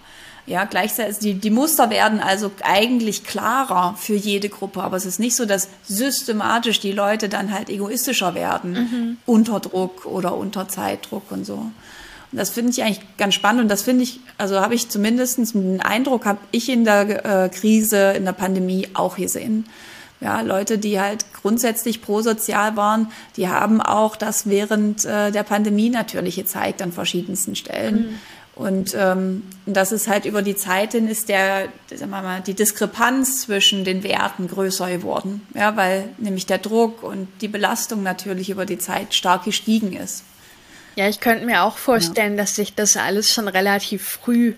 Ja, 0.46 0.64
gleichzeitig, 0.64 1.18
die, 1.18 1.34
die 1.34 1.50
Muster 1.50 1.90
werden 1.90 2.20
also 2.20 2.50
eigentlich 2.62 3.24
klarer 3.24 3.94
für 3.96 4.14
jede 4.14 4.48
Gruppe, 4.48 4.82
aber 4.82 4.96
es 4.96 5.06
ist 5.06 5.20
nicht 5.20 5.36
so, 5.36 5.44
dass 5.44 5.68
systematisch 5.84 6.80
die 6.80 6.92
Leute 6.92 7.28
dann 7.28 7.52
halt 7.52 7.68
egoistischer 7.68 8.34
werden, 8.34 8.72
mhm. 8.72 9.16
unter 9.26 9.60
Druck 9.60 10.06
oder 10.06 10.36
unter 10.36 10.66
Zeitdruck 10.66 11.30
und 11.30 11.44
so. 11.44 11.54
Und 11.54 12.38
das 12.38 12.50
finde 12.50 12.70
ich 12.70 12.82
eigentlich 12.82 13.00
ganz 13.16 13.34
spannend 13.34 13.62
und 13.62 13.68
das 13.68 13.82
finde 13.82 14.04
ich, 14.04 14.20
also 14.38 14.60
habe 14.60 14.74
ich 14.74 14.88
zumindest 14.88 15.38
den 15.54 15.80
Eindruck, 15.80 16.26
habe 16.26 16.40
ich 16.52 16.68
in 16.68 16.84
der 16.84 17.44
äh, 17.44 17.48
Krise, 17.48 18.12
in 18.16 18.24
der 18.24 18.32
Pandemie 18.32 18.88
auch 18.94 19.16
gesehen. 19.16 19.66
Ja, 20.20 20.42
Leute, 20.42 20.76
die 20.78 21.00
halt 21.00 21.24
grundsätzlich 21.32 22.02
prosozial 22.02 22.76
waren, 22.76 23.10
die 23.36 23.48
haben 23.48 23.80
auch 23.80 24.16
das 24.16 24.48
während 24.48 25.04
äh, 25.06 25.30
der 25.30 25.44
Pandemie 25.44 25.88
natürlich 25.88 26.36
gezeigt 26.36 26.82
an 26.82 26.92
verschiedensten 26.92 27.56
Stellen. 27.56 27.96
Mhm. 27.96 28.18
Und 28.54 28.94
ähm, 28.94 29.44
das 29.64 29.90
ist 29.90 30.06
halt 30.06 30.26
über 30.26 30.42
die 30.42 30.54
Zeit 30.54 30.92
hin 30.92 31.08
ist 31.08 31.30
der, 31.30 31.68
sagen 31.88 32.10
wir 32.10 32.20
mal, 32.20 32.40
die 32.42 32.52
Diskrepanz 32.52 33.42
zwischen 33.42 33.84
den 33.84 34.02
Werten 34.02 34.48
größer 34.48 34.90
geworden. 34.90 35.46
Ja, 35.54 35.76
weil 35.76 36.10
nämlich 36.18 36.44
der 36.44 36.58
Druck 36.58 37.02
und 37.02 37.28
die 37.40 37.48
Belastung 37.48 38.02
natürlich 38.02 38.50
über 38.50 38.66
die 38.66 38.76
Zeit 38.76 39.14
stark 39.14 39.44
gestiegen 39.44 39.94
ist. 39.94 40.24
Ja, 40.96 41.08
ich 41.08 41.20
könnte 41.20 41.46
mir 41.46 41.62
auch 41.62 41.78
vorstellen, 41.78 42.32
ja. 42.32 42.42
dass 42.42 42.56
sich 42.56 42.74
das 42.74 42.98
alles 42.98 43.32
schon 43.32 43.48
relativ 43.48 44.06
früh 44.06 44.54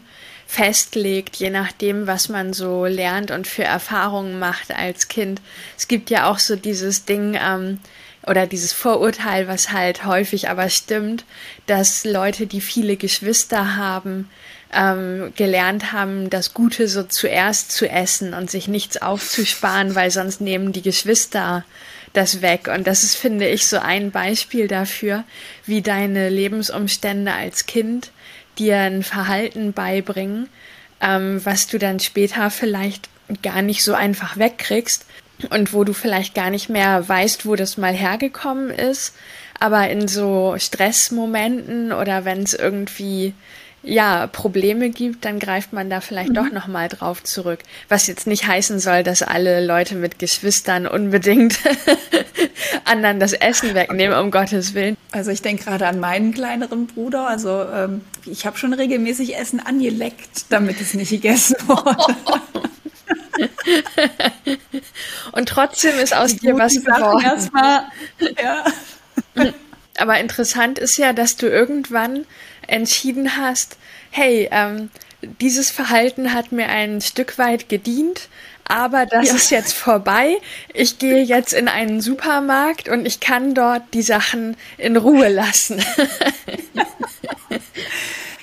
festlegt, 0.52 1.36
je 1.36 1.48
nachdem, 1.48 2.06
was 2.06 2.28
man 2.28 2.52
so 2.52 2.84
lernt 2.84 3.30
und 3.30 3.46
für 3.46 3.64
Erfahrungen 3.64 4.38
macht 4.38 4.70
als 4.70 5.08
Kind. 5.08 5.40
Es 5.78 5.88
gibt 5.88 6.10
ja 6.10 6.30
auch 6.30 6.38
so 6.38 6.56
dieses 6.56 7.06
Ding 7.06 7.38
ähm, 7.42 7.80
oder 8.26 8.46
dieses 8.46 8.74
Vorurteil, 8.74 9.48
was 9.48 9.72
halt 9.72 10.04
häufig 10.04 10.50
aber 10.50 10.68
stimmt, 10.68 11.24
dass 11.66 12.04
Leute, 12.04 12.46
die 12.46 12.60
viele 12.60 12.96
Geschwister 12.96 13.76
haben, 13.76 14.28
ähm, 14.74 15.32
gelernt 15.36 15.92
haben, 15.92 16.28
das 16.28 16.52
Gute 16.52 16.86
so 16.86 17.02
zuerst 17.04 17.72
zu 17.72 17.88
essen 17.88 18.34
und 18.34 18.50
sich 18.50 18.68
nichts 18.68 19.00
aufzusparen, 19.00 19.94
weil 19.94 20.10
sonst 20.10 20.42
nehmen 20.42 20.72
die 20.72 20.82
Geschwister 20.82 21.64
das 22.12 22.42
weg. 22.42 22.68
Und 22.68 22.86
das 22.86 23.04
ist, 23.04 23.14
finde 23.14 23.48
ich, 23.48 23.66
so 23.66 23.78
ein 23.78 24.10
Beispiel 24.10 24.68
dafür, 24.68 25.24
wie 25.64 25.80
deine 25.80 26.28
Lebensumstände 26.28 27.32
als 27.32 27.64
Kind 27.64 28.10
dir 28.62 28.78
ein 28.78 29.02
Verhalten 29.02 29.72
beibringen, 29.72 30.48
ähm, 31.00 31.44
was 31.44 31.66
du 31.66 31.78
dann 31.78 32.00
später 32.00 32.50
vielleicht 32.50 33.08
gar 33.42 33.62
nicht 33.62 33.82
so 33.82 33.94
einfach 33.94 34.36
wegkriegst 34.36 35.06
und 35.50 35.72
wo 35.72 35.84
du 35.84 35.92
vielleicht 35.92 36.34
gar 36.34 36.50
nicht 36.50 36.68
mehr 36.68 37.08
weißt, 37.08 37.46
wo 37.46 37.56
das 37.56 37.76
mal 37.76 37.92
hergekommen 37.92 38.70
ist. 38.70 39.14
Aber 39.58 39.88
in 39.88 40.08
so 40.08 40.56
Stressmomenten 40.58 41.92
oder 41.92 42.24
wenn 42.24 42.42
es 42.42 42.54
irgendwie 42.54 43.34
ja, 43.84 44.28
Probleme 44.28 44.90
gibt, 44.90 45.24
dann 45.24 45.38
greift 45.38 45.72
man 45.72 45.90
da 45.90 46.00
vielleicht 46.00 46.30
mhm. 46.30 46.34
doch 46.34 46.50
nochmal 46.52 46.88
drauf 46.88 47.22
zurück. 47.24 47.60
Was 47.88 48.06
jetzt 48.06 48.26
nicht 48.26 48.46
heißen 48.46 48.78
soll, 48.78 49.02
dass 49.02 49.22
alle 49.22 49.64
Leute 49.64 49.96
mit 49.96 50.18
Geschwistern 50.18 50.86
unbedingt 50.86 51.58
anderen 52.84 53.18
das 53.18 53.32
Essen 53.32 53.74
wegnehmen, 53.74 54.16
um 54.16 54.30
Gottes 54.30 54.74
Willen. 54.74 54.96
Also 55.10 55.30
ich 55.30 55.42
denke 55.42 55.64
gerade 55.64 55.86
an 55.88 55.98
meinen 55.98 56.32
kleineren 56.32 56.86
Bruder. 56.86 57.26
Also 57.26 57.64
ähm, 57.64 58.02
ich 58.24 58.46
habe 58.46 58.56
schon 58.56 58.72
regelmäßig 58.72 59.36
Essen 59.36 59.58
angeleckt, 59.58 60.46
damit 60.50 60.80
es 60.80 60.94
nicht 60.94 61.10
gegessen 61.10 61.56
wurde. 61.66 62.16
Und 65.32 65.48
trotzdem 65.48 65.98
ist 65.98 66.14
aus 66.14 66.36
dir 66.36 66.56
was 66.56 66.74
geworden. 66.74 67.24
Erstmal, 67.24 67.84
ja. 68.40 68.64
Aber 69.98 70.18
interessant 70.18 70.78
ist 70.78 70.96
ja, 70.96 71.12
dass 71.12 71.36
du 71.36 71.46
irgendwann 71.46 72.26
entschieden 72.66 73.36
hast, 73.36 73.76
hey, 74.10 74.48
ähm, 74.50 74.90
dieses 75.40 75.70
Verhalten 75.70 76.32
hat 76.32 76.52
mir 76.52 76.68
ein 76.68 77.00
Stück 77.00 77.38
weit 77.38 77.68
gedient, 77.68 78.28
aber 78.66 79.06
das 79.06 79.28
ja. 79.28 79.34
ist 79.34 79.50
jetzt 79.50 79.72
vorbei. 79.72 80.36
Ich 80.72 80.98
gehe 80.98 81.22
jetzt 81.22 81.52
in 81.52 81.68
einen 81.68 82.00
Supermarkt 82.00 82.88
und 82.88 83.06
ich 83.06 83.20
kann 83.20 83.54
dort 83.54 83.82
die 83.92 84.02
Sachen 84.02 84.56
in 84.78 84.96
Ruhe 84.96 85.28
lassen. 85.28 85.82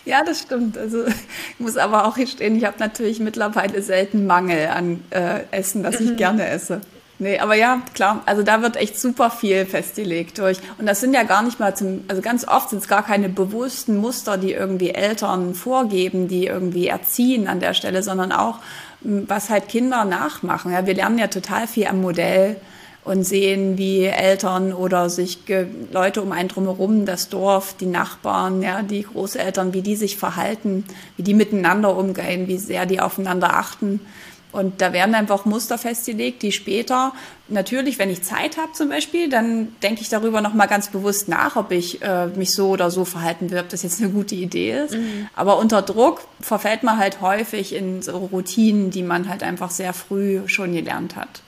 Ja, 0.10 0.24
das 0.24 0.42
stimmt. 0.42 0.76
Also 0.76 1.06
ich 1.06 1.60
muss 1.60 1.78
aber 1.78 2.06
auch 2.06 2.16
hier 2.18 2.26
stehen, 2.26 2.56
ich 2.56 2.66
habe 2.66 2.80
natürlich 2.80 3.20
mittlerweile 3.20 3.84
selten 3.84 4.26
Mangel 4.26 4.68
an 4.70 5.04
äh, 5.12 5.42
Essen, 5.52 5.84
das 5.84 6.00
ich 6.00 6.10
mhm. 6.10 6.16
gerne 6.18 6.48
esse. 6.48 6.82
Nee, 7.22 7.38
aber 7.38 7.56
ja, 7.56 7.82
klar. 7.94 8.22
Also 8.26 8.44
da 8.44 8.62
wird 8.62 8.78
echt 8.78 8.98
super 8.98 9.30
viel 9.30 9.66
festgelegt 9.66 10.38
durch. 10.38 10.60
Und 10.78 10.86
das 10.86 11.02
sind 11.02 11.14
ja 11.14 11.24
gar 11.24 11.44
nicht 11.44 11.60
mal 11.60 11.76
zum, 11.76 12.06
also 12.08 12.22
ganz 12.22 12.48
oft 12.48 12.70
sind 12.70 12.80
es 12.80 12.88
gar 12.88 13.04
keine 13.04 13.28
bewussten 13.28 13.98
Muster, 13.98 14.38
die 14.38 14.54
irgendwie 14.54 14.92
Eltern 14.92 15.54
vorgeben, 15.54 16.30
die 16.30 16.48
irgendwie 16.48 16.88
erziehen 16.88 17.50
an 17.50 17.60
der 17.60 17.74
Stelle, 17.74 18.04
sondern 18.04 18.32
auch, 18.32 18.60
was 19.02 19.50
halt 19.50 19.68
Kinder 19.68 20.06
nachmachen. 20.06 20.72
Ja, 20.72 20.86
wir 20.86 20.96
lernen 20.96 21.20
ja 21.20 21.28
total 21.28 21.68
viel 21.68 21.88
am 21.88 22.00
Modell 22.00 22.56
und 23.04 23.24
sehen, 23.24 23.78
wie 23.78 24.06
Eltern 24.06 24.72
oder 24.72 25.10
sich 25.10 25.40
Leute 25.92 26.22
um 26.22 26.32
einen 26.32 26.48
drumherum, 26.48 27.06
das 27.06 27.28
Dorf, 27.28 27.76
die 27.78 27.86
Nachbarn, 27.86 28.62
ja, 28.62 28.82
die 28.82 29.04
Großeltern, 29.04 29.74
wie 29.74 29.82
die 29.82 29.98
sich 29.98 30.16
verhalten, 30.16 30.86
wie 31.18 31.24
die 31.24 31.34
miteinander 31.34 31.98
umgehen, 31.98 32.48
wie 32.48 32.58
sehr 32.58 32.86
die 32.86 33.02
aufeinander 33.02 33.56
achten. 33.56 34.00
Und 34.52 34.82
da 34.82 34.94
werden 34.94 35.14
einfach 35.14 35.46
Muster 35.46 35.78
festgelegt, 35.78 36.42
die 36.42 36.52
später, 36.52 37.14
natürlich, 37.50 38.00
wenn 38.00 38.10
ich 38.10 38.24
Zeit 38.24 38.58
habe 38.58 38.72
zum 38.74 38.90
Beispiel, 38.90 39.30
dann 39.30 39.76
denke 39.84 40.02
ich 40.02 40.10
darüber 40.10 40.42
nochmal 40.42 40.68
ganz 40.68 40.88
bewusst 40.88 41.28
nach, 41.28 41.56
ob 41.56 41.72
ich 41.72 42.02
äh, 42.02 42.28
mich 42.28 42.54
so 42.54 42.70
oder 42.70 42.90
so 42.90 43.06
verhalten 43.06 43.52
will, 43.52 43.60
ob 43.60 43.70
das 43.70 43.84
jetzt 43.84 44.02
eine 44.02 44.10
gute 44.10 44.34
Idee 44.34 44.72
ist. 44.86 44.96
Mhm. 44.96 45.28
Aber 45.36 45.60
unter 45.60 45.84
Druck 45.84 46.22
verfällt 46.42 46.82
man 46.82 46.98
halt 46.98 47.22
häufig 47.22 47.76
in 47.76 48.02
so 48.02 48.18
Routinen, 48.18 48.90
die 48.90 49.04
man 49.04 49.30
halt 49.30 49.44
einfach 49.44 49.70
sehr 49.70 49.94
früh 49.94 50.42
schon 50.48 50.74
gelernt 50.74 51.16
hat. 51.16 51.42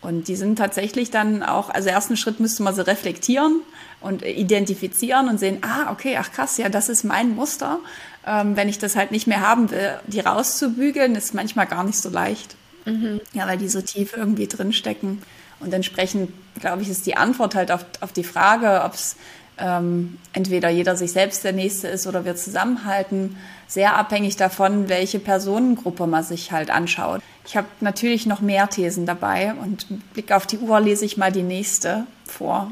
Und 0.00 0.28
die 0.28 0.36
sind 0.36 0.56
tatsächlich 0.56 1.10
dann 1.10 1.42
auch, 1.42 1.68
also 1.68 1.88
ersten 1.88 2.16
Schritt 2.16 2.38
müsste 2.38 2.62
man 2.62 2.76
sie 2.76 2.86
reflektieren 2.86 3.60
und 4.00 4.22
identifizieren 4.22 5.28
und 5.28 5.40
sehen, 5.40 5.58
ah, 5.62 5.90
okay, 5.90 6.16
ach 6.20 6.30
krass, 6.30 6.58
ja, 6.58 6.68
das 6.68 6.88
ist 6.88 7.02
mein 7.02 7.34
Muster 7.34 7.80
ähm, 8.26 8.56
wenn 8.56 8.68
ich 8.68 8.78
das 8.78 8.96
halt 8.96 9.12
nicht 9.12 9.26
mehr 9.26 9.40
haben 9.40 9.70
will, 9.70 9.98
die 10.06 10.20
rauszubügeln, 10.20 11.14
ist 11.14 11.34
manchmal 11.34 11.66
gar 11.66 11.84
nicht 11.84 11.98
so 11.98 12.08
leicht. 12.08 12.56
Mhm. 12.84 13.20
Ja, 13.32 13.46
weil 13.46 13.58
die 13.58 13.68
so 13.68 13.80
tief 13.80 14.16
irgendwie 14.16 14.46
drinstecken. 14.46 15.22
Und 15.60 15.72
entsprechend, 15.72 16.30
glaube 16.60 16.82
ich, 16.82 16.88
ist 16.88 17.06
die 17.06 17.16
Antwort 17.16 17.54
halt 17.54 17.70
auf, 17.70 17.84
auf 18.00 18.12
die 18.12 18.24
Frage, 18.24 18.82
ob 18.84 18.94
es 18.94 19.16
ähm, 19.58 20.18
entweder 20.32 20.68
jeder 20.68 20.96
sich 20.96 21.12
selbst 21.12 21.44
der 21.44 21.52
Nächste 21.52 21.88
ist 21.88 22.06
oder 22.06 22.24
wir 22.24 22.36
zusammenhalten, 22.36 23.36
sehr 23.66 23.96
abhängig 23.96 24.36
davon, 24.36 24.88
welche 24.88 25.18
Personengruppe 25.18 26.06
man 26.06 26.22
sich 26.22 26.52
halt 26.52 26.70
anschaut. 26.70 27.22
Ich 27.46 27.56
habe 27.56 27.66
natürlich 27.80 28.26
noch 28.26 28.40
mehr 28.40 28.68
Thesen 28.68 29.06
dabei 29.06 29.54
und 29.54 29.90
mit 29.90 30.12
Blick 30.12 30.32
auf 30.32 30.46
die 30.46 30.58
Uhr 30.58 30.80
lese 30.80 31.04
ich 31.04 31.16
mal 31.16 31.32
die 31.32 31.42
nächste 31.42 32.06
vor. 32.26 32.70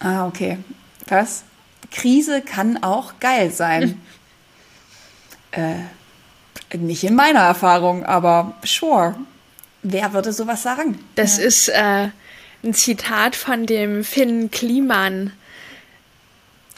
Ah, 0.00 0.26
okay. 0.26 0.58
Was? 1.08 1.44
Krise 1.90 2.40
kann 2.42 2.82
auch 2.82 3.14
geil 3.20 3.50
sein. 3.50 4.00
Äh, 5.52 5.74
nicht 6.76 7.04
in 7.04 7.14
meiner 7.14 7.40
Erfahrung, 7.40 8.04
aber 8.04 8.54
sure. 8.64 9.14
Wer 9.82 10.12
würde 10.12 10.32
sowas 10.32 10.62
sagen? 10.62 10.98
Das 11.14 11.38
ja. 11.38 11.44
ist 11.44 11.68
äh, 11.68 12.08
ein 12.62 12.74
Zitat 12.74 13.36
von 13.36 13.66
dem 13.66 14.04
Finn 14.04 14.50
Kliman, 14.50 15.32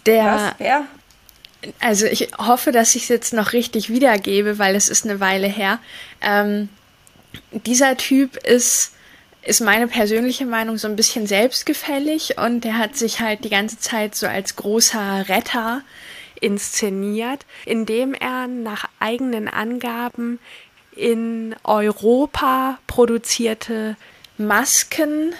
der. 0.06 0.24
Was? 0.24 0.54
Wer? 0.58 0.84
Also 1.78 2.06
ich 2.06 2.30
hoffe, 2.38 2.72
dass 2.72 2.94
ich 2.94 3.02
es 3.02 3.08
jetzt 3.08 3.34
noch 3.34 3.52
richtig 3.52 3.90
wiedergebe, 3.90 4.58
weil 4.58 4.74
es 4.74 4.88
ist 4.88 5.04
eine 5.04 5.20
Weile 5.20 5.46
her. 5.46 5.78
Ähm, 6.22 6.70
dieser 7.52 7.98
Typ 7.98 8.36
ist, 8.36 8.92
ist 9.42 9.60
meine 9.60 9.86
persönliche 9.86 10.46
Meinung 10.46 10.78
so 10.78 10.88
ein 10.88 10.96
bisschen 10.96 11.26
selbstgefällig 11.26 12.38
und 12.38 12.64
der 12.64 12.78
hat 12.78 12.96
sich 12.96 13.20
halt 13.20 13.44
die 13.44 13.50
ganze 13.50 13.78
Zeit 13.78 14.14
so 14.14 14.26
als 14.26 14.56
großer 14.56 15.28
Retter 15.28 15.82
inszeniert, 16.40 17.46
indem 17.66 18.14
er 18.14 18.46
nach 18.46 18.88
eigenen 18.98 19.48
Angaben 19.48 20.38
in 20.96 21.54
Europa 21.64 22.78
produzierte 22.86 23.96
Masken 24.38 25.34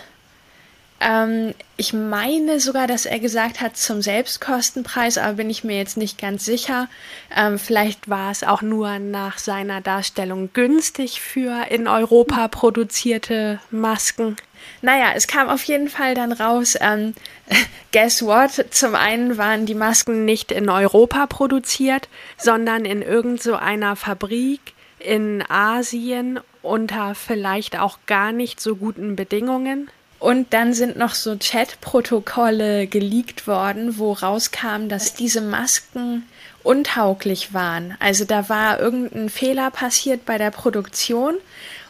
ähm, 1.00 1.54
ich 1.78 1.94
meine 1.94 2.60
sogar, 2.60 2.86
dass 2.86 3.06
er 3.06 3.18
gesagt 3.18 3.62
hat 3.62 3.76
zum 3.76 4.02
Selbstkostenpreis, 4.02 5.16
aber 5.16 5.34
bin 5.34 5.48
ich 5.48 5.64
mir 5.64 5.78
jetzt 5.78 5.96
nicht 5.96 6.18
ganz 6.18 6.44
sicher. 6.44 6.88
Ähm, 7.34 7.58
vielleicht 7.58 8.08
war 8.10 8.30
es 8.30 8.44
auch 8.44 8.60
nur 8.60 8.98
nach 8.98 9.38
seiner 9.38 9.80
Darstellung 9.80 10.50
günstig 10.52 11.22
für 11.22 11.66
in 11.70 11.88
Europa 11.88 12.48
produzierte 12.48 13.60
Masken. 13.70 14.36
Naja, 14.82 15.12
es 15.14 15.26
kam 15.26 15.48
auf 15.48 15.64
jeden 15.64 15.88
Fall 15.88 16.14
dann 16.14 16.32
raus, 16.32 16.76
ähm, 16.80 17.14
guess 17.92 18.22
what? 18.22 18.66
Zum 18.70 18.94
einen 18.94 19.38
waren 19.38 19.66
die 19.66 19.74
Masken 19.74 20.24
nicht 20.24 20.52
in 20.52 20.68
Europa 20.68 21.26
produziert, 21.26 22.08
sondern 22.36 22.84
in 22.84 23.02
irgendeiner 23.02 23.96
so 23.96 24.02
Fabrik 24.02 24.60
in 24.98 25.42
Asien 25.48 26.40
unter 26.62 27.14
vielleicht 27.14 27.78
auch 27.78 27.98
gar 28.06 28.32
nicht 28.32 28.60
so 28.60 28.76
guten 28.76 29.16
Bedingungen. 29.16 29.90
Und 30.18 30.52
dann 30.52 30.74
sind 30.74 30.98
noch 30.98 31.14
so 31.14 31.34
Chat-Protokolle 31.34 32.86
geleakt 32.86 33.46
worden, 33.46 33.96
wo 33.96 34.12
rauskam, 34.12 34.88
dass 34.88 35.14
diese 35.14 35.40
Masken 35.40 36.24
untauglich 36.62 37.54
waren. 37.54 37.96
Also 38.00 38.26
da 38.26 38.50
war 38.50 38.80
irgendein 38.80 39.30
Fehler 39.30 39.70
passiert 39.70 40.26
bei 40.26 40.36
der 40.36 40.50
Produktion 40.50 41.36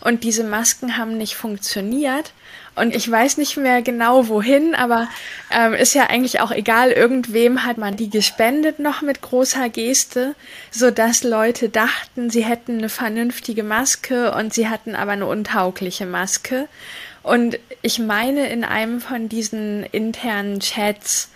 und 0.00 0.22
diese 0.22 0.44
Masken 0.44 0.96
haben 0.96 1.18
nicht 1.18 1.34
funktioniert. 1.34 2.32
Und 2.80 2.96
ich 2.96 3.10
weiß 3.10 3.36
nicht 3.36 3.56
mehr 3.58 3.82
genau 3.82 4.28
wohin, 4.28 4.74
aber 4.74 5.08
ähm, 5.50 5.74
ist 5.74 5.94
ja 5.94 6.06
eigentlich 6.06 6.40
auch 6.40 6.50
egal. 6.50 6.90
Irgendwem 6.92 7.64
hat 7.64 7.76
man 7.76 7.96
die 7.96 8.08
gespendet 8.08 8.78
noch 8.78 9.02
mit 9.02 9.20
großer 9.20 9.68
Geste, 9.68 10.34
so 10.70 10.90
dass 10.90 11.22
Leute 11.22 11.68
dachten, 11.68 12.30
sie 12.30 12.44
hätten 12.44 12.78
eine 12.78 12.88
vernünftige 12.88 13.62
Maske 13.62 14.32
und 14.32 14.54
sie 14.54 14.68
hatten 14.68 14.94
aber 14.94 15.12
eine 15.12 15.26
untaugliche 15.26 16.06
Maske. 16.06 16.68
Und 17.22 17.58
ich 17.82 17.98
meine, 17.98 18.48
in 18.48 18.64
einem 18.64 19.00
von 19.00 19.28
diesen 19.28 19.84
internen 19.84 20.60
Chats 20.60 21.30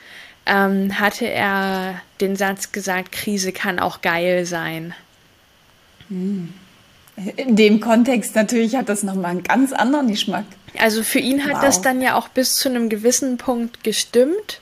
ähm, 0.46 0.98
hatte 0.98 1.26
er 1.26 2.00
den 2.22 2.36
Satz 2.36 2.72
gesagt, 2.72 3.12
Krise 3.12 3.52
kann 3.52 3.78
auch 3.78 4.00
geil 4.00 4.46
sein. 4.46 4.94
Hm. 6.08 6.54
In 7.36 7.56
dem 7.56 7.80
Kontext 7.80 8.34
natürlich 8.34 8.76
hat 8.76 8.88
das 8.88 9.02
nochmal 9.02 9.32
einen 9.32 9.42
ganz 9.42 9.72
anderen 9.72 10.08
Geschmack. 10.08 10.46
Also 10.78 11.02
für 11.02 11.20
ihn 11.20 11.44
hat 11.44 11.54
wow. 11.54 11.60
das 11.62 11.80
dann 11.80 12.02
ja 12.02 12.16
auch 12.16 12.28
bis 12.28 12.56
zu 12.56 12.68
einem 12.68 12.88
gewissen 12.88 13.36
Punkt 13.36 13.84
gestimmt. 13.84 14.60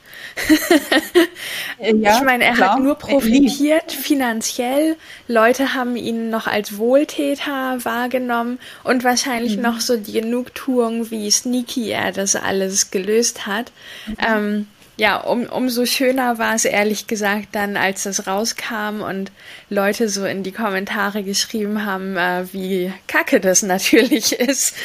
ja, 1.79 2.17
ich 2.17 2.23
meine, 2.23 2.43
er 2.43 2.53
klar. 2.53 2.73
hat 2.73 2.79
nur 2.79 2.95
profitiert 2.95 3.91
finanziell. 3.91 4.95
Leute 5.27 5.73
haben 5.73 5.95
ihn 5.95 6.29
noch 6.29 6.47
als 6.47 6.77
Wohltäter 6.77 7.83
wahrgenommen 7.83 8.59
und 8.83 9.03
wahrscheinlich 9.03 9.57
mhm. 9.57 9.63
noch 9.63 9.79
so 9.79 9.97
die 9.97 10.13
Genugtuung, 10.13 11.11
wie 11.11 11.29
sneaky 11.29 11.89
er 11.89 12.11
das 12.11 12.35
alles 12.35 12.91
gelöst 12.91 13.47
hat. 13.47 13.71
Mhm. 14.07 14.15
Ähm, 14.19 14.67
ja, 14.95 15.17
um, 15.17 15.45
umso 15.45 15.85
schöner 15.85 16.37
war 16.37 16.53
es 16.53 16.65
ehrlich 16.65 17.07
gesagt 17.07 17.49
dann, 17.53 17.77
als 17.77 18.03
das 18.03 18.27
rauskam 18.27 19.01
und 19.01 19.31
Leute 19.69 20.07
so 20.07 20.25
in 20.25 20.43
die 20.43 20.51
Kommentare 20.51 21.23
geschrieben 21.23 21.85
haben, 21.85 22.15
äh, 22.15 22.45
wie 22.53 22.93
kacke 23.07 23.39
das 23.39 23.63
natürlich 23.63 24.33
ist. 24.39 24.75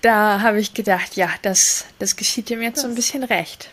Da 0.00 0.40
habe 0.40 0.58
ich 0.58 0.74
gedacht, 0.74 1.16
ja, 1.16 1.28
das, 1.42 1.84
das 1.98 2.16
geschieht 2.16 2.50
dem 2.50 2.62
jetzt 2.62 2.80
so 2.80 2.88
ein 2.88 2.94
bisschen 2.94 3.22
recht. 3.22 3.70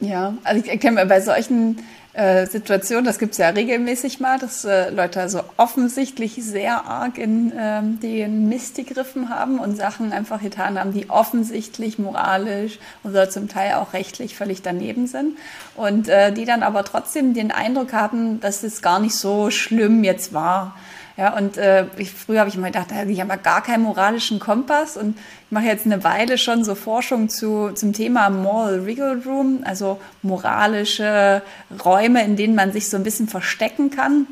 Ja, 0.00 0.36
also 0.44 0.62
ich 0.62 0.70
erkenne 0.70 1.06
bei 1.06 1.20
solchen 1.20 1.82
äh, 2.16 2.46
Situation, 2.46 3.04
das 3.04 3.18
gibt 3.18 3.32
es 3.32 3.38
ja 3.38 3.50
regelmäßig 3.50 4.20
mal, 4.20 4.38
dass 4.38 4.64
äh, 4.64 4.88
Leute 4.88 5.20
also 5.20 5.42
offensichtlich 5.58 6.34
sehr 6.42 6.86
arg 6.86 7.18
in 7.18 7.52
ähm, 7.54 8.00
den 8.00 8.48
Mist 8.48 8.76
gegriffen 8.76 9.28
haben 9.28 9.58
und 9.58 9.76
Sachen 9.76 10.12
einfach 10.12 10.40
getan 10.40 10.78
haben, 10.78 10.92
die 10.92 11.10
offensichtlich 11.10 11.98
moralisch 11.98 12.78
oder 13.04 13.28
zum 13.28 13.48
Teil 13.48 13.74
auch 13.74 13.92
rechtlich 13.92 14.34
völlig 14.34 14.62
daneben 14.62 15.06
sind. 15.06 15.36
Und 15.74 16.08
äh, 16.08 16.32
die 16.32 16.46
dann 16.46 16.62
aber 16.62 16.84
trotzdem 16.84 17.34
den 17.34 17.50
Eindruck 17.50 17.92
haben, 17.92 18.40
dass 18.40 18.62
es 18.62 18.80
gar 18.80 18.98
nicht 18.98 19.14
so 19.14 19.50
schlimm 19.50 20.02
jetzt 20.02 20.32
war. 20.32 20.74
Ja, 21.16 21.34
und 21.34 21.56
äh, 21.56 21.86
ich, 21.96 22.10
früher 22.10 22.40
habe 22.40 22.50
ich 22.50 22.56
immer 22.56 22.66
gedacht, 22.66 22.88
ich 23.08 23.20
habe 23.20 23.38
gar 23.38 23.62
keinen 23.62 23.84
moralischen 23.84 24.38
Kompass 24.38 24.98
und 24.98 25.16
ich 25.16 25.50
mache 25.50 25.64
jetzt 25.64 25.86
eine 25.86 26.04
Weile 26.04 26.36
schon 26.36 26.62
so 26.62 26.74
Forschung 26.74 27.30
zu, 27.30 27.70
zum 27.72 27.94
Thema 27.94 28.28
Moral 28.28 28.84
Wiggle 28.84 29.22
Room, 29.24 29.60
also 29.64 29.98
moralische 30.20 31.40
Räume, 31.82 32.22
in 32.22 32.36
denen 32.36 32.54
man 32.54 32.70
sich 32.70 32.90
so 32.90 32.98
ein 32.98 33.02
bisschen 33.02 33.28
verstecken 33.28 33.90
kann. 33.90 34.26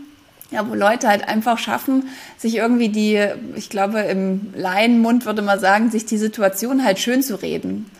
Ja, 0.51 0.69
wo 0.69 0.75
Leute 0.75 1.09
halt 1.09 1.27
einfach 1.27 1.59
schaffen, 1.59 2.09
sich 2.37 2.57
irgendwie 2.57 2.91
die, 2.91 3.27
ich 3.57 3.71
glaube, 3.71 4.01
im 4.01 4.53
Laienmund 4.55 5.25
würde 5.25 5.41
man 5.41 5.59
sagen, 5.59 5.91
sich 5.91 6.05
die 6.05 6.19
Situation 6.19 6.85
halt 6.85 6.99
schön 6.99 7.23
zu 7.23 7.41
reden. 7.41 7.91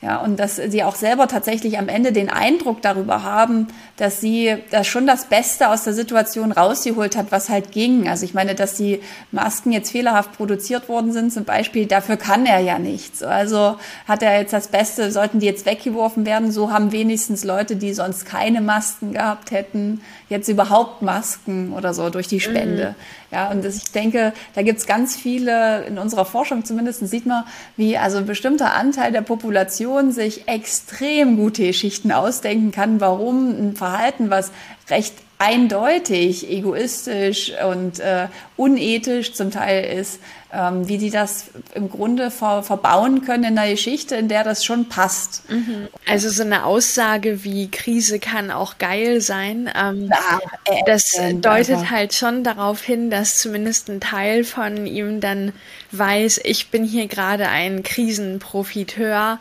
Ja, 0.00 0.18
und 0.18 0.38
dass 0.38 0.56
sie 0.56 0.84
auch 0.84 0.94
selber 0.94 1.26
tatsächlich 1.26 1.76
am 1.76 1.88
Ende 1.88 2.12
den 2.12 2.30
Eindruck 2.30 2.82
darüber 2.82 3.24
haben, 3.24 3.66
dass 3.96 4.20
sie 4.20 4.56
da 4.70 4.84
schon 4.84 5.08
das 5.08 5.24
Beste 5.24 5.70
aus 5.70 5.82
der 5.82 5.92
Situation 5.92 6.52
rausgeholt 6.52 7.16
hat, 7.16 7.32
was 7.32 7.48
halt 7.48 7.72
ging. 7.72 8.08
Also 8.08 8.24
ich 8.24 8.32
meine, 8.32 8.54
dass 8.54 8.74
die 8.74 9.00
Masken 9.32 9.72
jetzt 9.72 9.90
fehlerhaft 9.90 10.36
produziert 10.36 10.88
worden 10.88 11.10
sind, 11.12 11.32
zum 11.32 11.44
Beispiel, 11.44 11.86
dafür 11.86 12.16
kann 12.16 12.46
er 12.46 12.60
ja 12.60 12.78
nichts. 12.78 13.24
Also 13.24 13.76
hat 14.06 14.22
er 14.22 14.38
jetzt 14.38 14.52
das 14.52 14.68
Beste, 14.68 15.10
sollten 15.10 15.40
die 15.40 15.46
jetzt 15.46 15.66
weggeworfen 15.66 16.24
werden, 16.24 16.52
so 16.52 16.70
haben 16.70 16.92
wenigstens 16.92 17.42
Leute, 17.42 17.74
die 17.74 17.92
sonst 17.92 18.24
keine 18.24 18.60
Masken 18.60 19.14
gehabt 19.14 19.50
hätten, 19.50 20.00
jetzt 20.28 20.48
überhaupt 20.48 21.02
Masken 21.02 21.72
oder 21.72 21.92
so 21.92 22.08
durch 22.08 22.28
die 22.28 22.38
Spende. 22.38 22.90
Mhm. 22.90 22.94
Ja, 23.30 23.50
und 23.50 23.62
das, 23.64 23.76
ich 23.76 23.90
denke, 23.92 24.32
da 24.54 24.62
gibt's 24.62 24.86
ganz 24.86 25.14
viele, 25.16 25.84
in 25.84 25.98
unserer 25.98 26.24
Forschung 26.24 26.64
zumindest 26.64 27.06
sieht 27.08 27.26
man, 27.26 27.44
wie 27.76 27.98
also 27.98 28.18
ein 28.18 28.26
bestimmter 28.26 28.72
Anteil 28.72 29.12
der 29.12 29.20
Population 29.20 29.87
sich 30.12 30.48
extrem 30.48 31.36
gute 31.36 31.66
Geschichten 31.66 32.12
ausdenken 32.12 32.72
kann, 32.72 33.00
warum 33.00 33.50
ein 33.50 33.76
Verhalten, 33.76 34.30
was 34.30 34.50
recht 34.88 35.14
eindeutig 35.38 36.50
egoistisch 36.50 37.52
und 37.70 38.00
äh, 38.00 38.26
unethisch 38.56 39.34
zum 39.34 39.52
Teil 39.52 39.84
ist, 39.84 40.18
ähm, 40.52 40.88
wie 40.88 40.98
die 40.98 41.10
das 41.10 41.50
im 41.74 41.88
Grunde 41.90 42.32
ver 42.32 42.64
verbauen 42.64 43.24
können 43.24 43.44
in 43.44 43.58
einer 43.58 43.70
Geschichte, 43.70 44.16
in 44.16 44.26
der 44.28 44.42
das 44.42 44.64
schon 44.64 44.88
passt. 44.88 45.48
Mhm. 45.48 45.88
Also 46.08 46.28
so 46.28 46.42
eine 46.42 46.64
Aussage 46.64 47.44
wie 47.44 47.70
Krise 47.70 48.18
kann 48.18 48.50
auch 48.50 48.78
geil 48.78 49.20
sein, 49.20 49.70
ähm, 49.76 50.10
ja, 50.10 50.40
äh, 50.64 50.82
das 50.86 51.12
deutet 51.34 51.76
einfach. 51.76 51.90
halt 51.90 52.14
schon 52.14 52.42
darauf 52.42 52.82
hin, 52.82 53.08
dass 53.08 53.38
zumindest 53.38 53.88
ein 53.90 54.00
Teil 54.00 54.42
von 54.42 54.88
ihm 54.88 55.20
dann 55.20 55.52
weiß, 55.92 56.40
ich 56.44 56.70
bin 56.70 56.82
hier 56.82 57.06
gerade 57.06 57.48
ein 57.48 57.84
Krisenprofiteur 57.84 59.38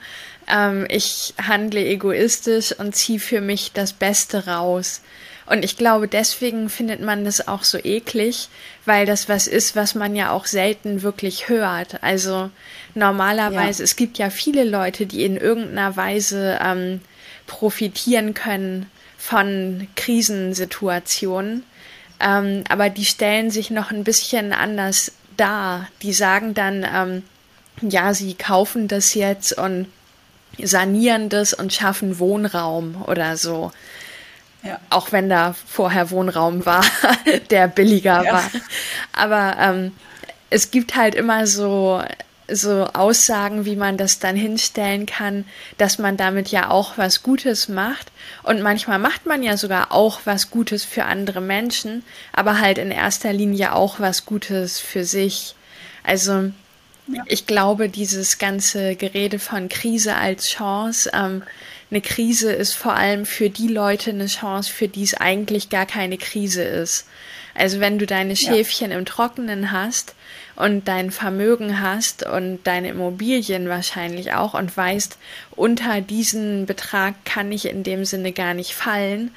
ähm, 0.47 0.85
ich 0.89 1.33
handle 1.41 1.83
egoistisch 1.83 2.71
und 2.77 2.95
ziehe 2.95 3.19
für 3.19 3.41
mich 3.41 3.71
das 3.73 3.93
Beste 3.93 4.47
raus. 4.47 5.01
Und 5.45 5.63
ich 5.63 5.77
glaube, 5.77 6.09
deswegen 6.09 6.69
findet 6.69 7.01
man 7.01 7.23
das 7.23 7.47
auch 7.47 7.63
so 7.63 7.77
eklig, 7.77 8.49
weil 8.85 9.05
das 9.05 9.29
was 9.29 9.47
ist, 9.47 9.77
was 9.77 9.95
man 9.95 10.13
ja 10.15 10.31
auch 10.31 10.45
selten 10.45 11.03
wirklich 11.03 11.47
hört. 11.47 12.03
Also 12.03 12.49
normalerweise, 12.95 13.81
ja. 13.81 13.85
es 13.85 13.95
gibt 13.95 14.17
ja 14.17 14.29
viele 14.29 14.65
Leute, 14.65 15.05
die 15.05 15.23
in 15.23 15.37
irgendeiner 15.37 15.95
Weise 15.95 16.59
ähm, 16.61 16.99
profitieren 17.45 18.33
können 18.33 18.87
von 19.17 19.87
Krisensituationen, 19.95 21.63
ähm, 22.19 22.63
aber 22.67 22.89
die 22.89 23.05
stellen 23.05 23.49
sich 23.49 23.69
noch 23.69 23.91
ein 23.91 24.03
bisschen 24.03 24.51
anders 24.51 25.13
dar. 25.37 25.87
Die 26.01 26.13
sagen 26.13 26.53
dann, 26.53 26.85
ähm, 26.93 27.23
ja, 27.89 28.13
sie 28.13 28.33
kaufen 28.33 28.87
das 28.87 29.13
jetzt 29.13 29.57
und 29.57 29.87
sanieren 30.63 31.29
das 31.29 31.53
und 31.53 31.73
schaffen 31.73 32.19
Wohnraum 32.19 33.03
oder 33.07 33.37
so. 33.37 33.71
Ja. 34.63 34.79
Auch 34.89 35.11
wenn 35.11 35.29
da 35.29 35.55
vorher 35.65 36.11
Wohnraum 36.11 36.65
war, 36.65 36.83
der 37.51 37.67
billiger 37.67 38.23
ja. 38.23 38.33
war. 38.33 38.51
Aber 39.13 39.55
ähm, 39.59 39.93
es 40.49 40.71
gibt 40.71 40.95
halt 40.95 41.15
immer 41.15 41.47
so, 41.47 42.01
so 42.49 42.85
Aussagen, 42.93 43.65
wie 43.65 43.75
man 43.75 43.97
das 43.97 44.19
dann 44.19 44.35
hinstellen 44.35 45.05
kann, 45.05 45.45
dass 45.77 45.99
man 45.99 46.17
damit 46.17 46.49
ja 46.49 46.69
auch 46.69 46.97
was 46.97 47.23
Gutes 47.23 47.69
macht. 47.69 48.11
Und 48.43 48.61
manchmal 48.61 48.99
macht 48.99 49.25
man 49.25 49.43
ja 49.43 49.57
sogar 49.57 49.91
auch 49.91 50.21
was 50.25 50.49
Gutes 50.49 50.83
für 50.83 51.05
andere 51.05 51.41
Menschen, 51.41 52.03
aber 52.33 52.59
halt 52.59 52.77
in 52.77 52.91
erster 52.91 53.33
Linie 53.33 53.73
auch 53.73 53.99
was 53.99 54.25
Gutes 54.25 54.79
für 54.79 55.03
sich. 55.03 55.55
Also 56.03 56.51
ja. 57.07 57.23
ich 57.27 57.45
glaube, 57.45 57.89
dieses 57.89 58.37
ganze 58.37 58.95
Gerede 58.95 59.39
von 59.39 59.69
Krise 59.69 60.15
als 60.15 60.49
Chance, 60.49 61.11
ähm, 61.13 61.43
eine 61.89 62.01
Krise 62.01 62.51
ist 62.51 62.73
vor 62.73 62.95
allem 62.95 63.25
für 63.25 63.49
die 63.49 63.69
Leute 63.69 64.09
eine 64.09 64.27
Chance, 64.27 64.71
für 64.71 64.87
die 64.87 65.03
es 65.03 65.13
eigentlich 65.13 65.69
gar 65.69 65.85
keine 65.85 66.17
Krise 66.17 66.63
ist. 66.63 67.07
Also 67.55 67.79
wenn 67.79 67.97
du 67.97 68.05
deine 68.05 68.35
Schäfchen 68.35 68.91
ja. 68.91 68.97
im 68.97 69.05
Trockenen 69.05 69.71
hast 69.71 70.15
und 70.55 70.87
dein 70.87 71.11
Vermögen 71.11 71.81
hast 71.81 72.23
und 72.23 72.59
deine 72.65 72.89
Immobilien 72.89 73.67
wahrscheinlich 73.69 74.33
auch 74.33 74.53
und 74.53 74.75
weißt, 74.75 75.17
unter 75.51 76.01
diesen 76.01 76.65
Betrag 76.65 77.15
kann 77.25 77.51
ich 77.51 77.65
in 77.65 77.83
dem 77.83 78.05
Sinne 78.05 78.31
gar 78.31 78.53
nicht 78.53 78.73
fallen, 78.73 79.31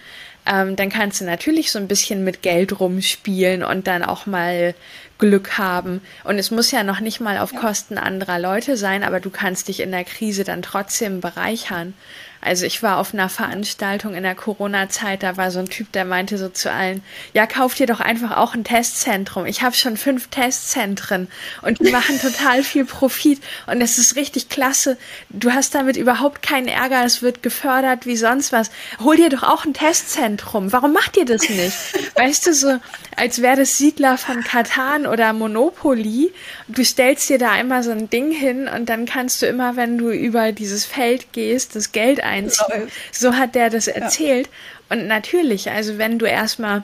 ähm, 0.44 0.76
dann 0.76 0.90
kannst 0.90 1.20
du 1.20 1.24
natürlich 1.24 1.70
so 1.70 1.78
ein 1.78 1.88
bisschen 1.88 2.24
mit 2.24 2.42
Geld 2.42 2.78
rumspielen 2.78 3.62
und 3.62 3.87
dann 3.87 4.02
auch 4.02 4.26
mal 4.26 4.74
Glück 5.20 5.59
haben. 5.59 6.00
Und 6.24 6.38
es 6.38 6.50
muss 6.50 6.72
ja 6.72 6.83
noch 6.83 6.98
nicht 6.98 7.20
mal 7.20 7.38
auf 7.38 7.54
Kosten 7.54 7.98
anderer 7.98 8.40
Leute 8.40 8.76
sein, 8.76 9.04
aber 9.04 9.20
du 9.20 9.30
kannst 9.30 9.68
dich 9.68 9.80
in 9.80 9.92
der 9.92 10.04
Krise 10.04 10.42
dann 10.42 10.62
trotzdem 10.62 11.20
bereichern. 11.20 11.94
Also 12.42 12.64
ich 12.64 12.83
war 12.83 12.96
auf 12.96 13.12
einer 13.12 13.28
Veranstaltung 13.28 14.14
in 14.14 14.22
der 14.22 14.35
Corona-Zeit, 14.35 15.22
da 15.22 15.37
war 15.37 15.50
so 15.50 15.59
ein 15.59 15.68
Typ, 15.68 15.92
der 15.92 16.06
meinte 16.06 16.38
so 16.38 16.48
zu 16.48 16.72
allen, 16.72 17.02
ja, 17.35 17.46
kauft 17.46 17.78
dir 17.78 17.87
doch 17.87 18.00
einfach 18.00 18.37
auch 18.37 18.54
ein 18.54 18.64
Testzentrum. 18.64 19.44
Ich 19.44 19.62
habe 19.62 19.76
schon 19.76 19.98
fünf 19.98 20.28
Testzentren 20.28 21.28
und 21.61 21.80
die 21.80 21.90
machen 21.90 22.18
total 22.22 22.62
viel 22.62 22.87
Profit 22.87 23.42
und 23.66 23.83
es 23.83 23.98
ist 23.98 24.16
richtig 24.16 24.48
klasse. 24.48 24.96
Du 25.28 25.52
hast 25.52 25.74
damit 25.74 25.98
überhaupt 25.98 26.40
keinen 26.40 26.68
Ärger, 26.68 27.04
es 27.04 27.20
wird 27.20 27.42
gefördert 27.42 28.06
wie 28.06 28.16
sonst 28.16 28.52
was. 28.52 28.70
Hol 29.00 29.16
dir 29.16 29.28
doch 29.28 29.42
auch 29.42 29.66
ein 29.66 29.74
Testzentrum. 29.74 30.72
Warum 30.72 30.94
macht 30.94 31.18
ihr 31.18 31.26
das 31.26 31.46
nicht? 31.46 31.76
Weißt 32.14 32.46
du, 32.46 32.54
so 32.54 32.78
als 33.20 33.42
wäre 33.42 33.56
das 33.56 33.76
Siedler 33.76 34.16
von 34.16 34.42
Katan 34.42 35.06
oder 35.06 35.35
Monopoly. 35.35 36.33
Du 36.68 36.83
stellst 36.83 37.28
dir 37.28 37.38
da 37.38 37.61
immer 37.61 37.83
so 37.83 37.90
ein 37.90 38.09
Ding 38.09 38.33
hin 38.33 38.66
und 38.66 38.88
dann 38.88 39.04
kannst 39.04 39.42
du 39.42 39.46
immer, 39.46 39.76
wenn 39.76 39.98
du 39.98 40.11
über 40.11 40.52
dieses 40.52 40.87
Feld 40.87 41.35
gehst, 41.35 41.76
das 41.76 41.92
Geld 41.92 42.22
einziehen. 42.22 42.88
So 43.12 43.35
hat 43.35 43.54
der 43.54 43.68
das 43.68 43.88
erzählt. 43.88 44.46
Ja. 44.46 44.96
Und 44.96 45.06
natürlich, 45.06 45.70
also 45.70 45.98
wenn 45.98 46.18
du 46.18 46.24
erstmal 46.24 46.83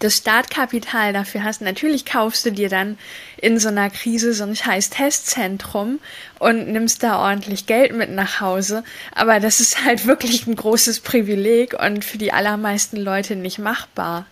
das 0.00 0.16
Startkapital 0.16 1.14
dafür 1.14 1.44
hast, 1.44 1.62
natürlich 1.62 2.04
kaufst 2.04 2.44
du 2.44 2.52
dir 2.52 2.68
dann 2.68 2.98
in 3.38 3.58
so 3.58 3.68
einer 3.68 3.88
Krise 3.88 4.34
so 4.34 4.44
ein 4.44 4.56
scheiß 4.56 4.90
Testzentrum 4.90 5.98
und 6.40 6.68
nimmst 6.68 7.02
da 7.02 7.20
ordentlich 7.20 7.64
Geld 7.64 7.94
mit 7.94 8.10
nach 8.10 8.42
Hause. 8.42 8.84
Aber 9.14 9.40
das 9.40 9.60
ist 9.60 9.82
halt 9.82 10.06
wirklich 10.06 10.46
ein 10.46 10.56
großes 10.56 11.00
Privileg 11.00 11.72
und 11.72 12.04
für 12.04 12.18
die 12.18 12.34
allermeisten 12.34 12.98
Leute 12.98 13.34
nicht 13.34 13.58
machbar. 13.58 14.26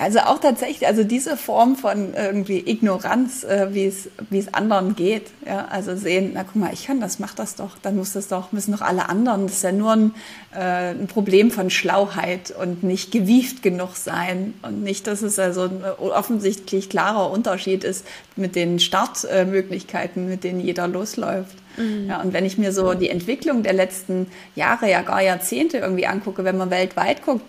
Also 0.00 0.20
auch 0.20 0.38
tatsächlich, 0.38 0.86
also 0.86 1.04
diese 1.04 1.36
Form 1.36 1.76
von 1.76 2.14
irgendwie 2.14 2.58
Ignoranz, 2.66 3.44
äh, 3.44 3.68
wie 3.72 3.84
es 3.84 4.08
wie 4.30 4.38
es 4.38 4.54
anderen 4.54 4.96
geht, 4.96 5.26
ja, 5.46 5.66
also 5.70 5.94
sehen, 5.94 6.30
na 6.32 6.42
guck 6.42 6.56
mal, 6.56 6.72
ich 6.72 6.86
kann 6.86 7.02
das, 7.02 7.18
mach 7.18 7.34
das 7.34 7.54
doch, 7.54 7.76
dann 7.82 7.96
muss 7.96 8.14
das 8.14 8.28
doch, 8.28 8.50
müssen 8.50 8.72
doch 8.72 8.80
alle 8.80 9.10
anderen. 9.10 9.42
Das 9.42 9.56
ist 9.56 9.62
ja 9.62 9.72
nur 9.72 9.92
ein, 9.92 10.14
äh, 10.54 10.92
ein 10.92 11.06
Problem 11.06 11.50
von 11.50 11.68
Schlauheit 11.68 12.50
und 12.50 12.82
nicht 12.82 13.12
gewieft 13.12 13.62
genug 13.62 13.94
sein 13.94 14.54
und 14.62 14.82
nicht, 14.82 15.06
dass 15.06 15.20
es 15.20 15.38
also 15.38 15.64
ein 15.64 15.84
offensichtlich 15.98 16.88
klarer 16.88 17.30
Unterschied 17.30 17.84
ist 17.84 18.06
mit 18.36 18.56
den 18.56 18.80
Startmöglichkeiten, 18.80 20.30
mit 20.30 20.44
denen 20.44 20.60
jeder 20.60 20.88
losläuft. 20.88 21.56
Mhm. 21.76 22.06
Ja, 22.08 22.22
und 22.22 22.32
wenn 22.32 22.46
ich 22.46 22.56
mir 22.56 22.72
so 22.72 22.94
die 22.94 23.10
Entwicklung 23.10 23.62
der 23.62 23.74
letzten 23.74 24.28
Jahre, 24.54 24.90
ja 24.90 25.02
gar 25.02 25.20
Jahrzehnte 25.20 25.76
irgendwie 25.76 26.06
angucke, 26.06 26.42
wenn 26.44 26.56
man 26.56 26.70
weltweit 26.70 27.22
guckt, 27.22 27.44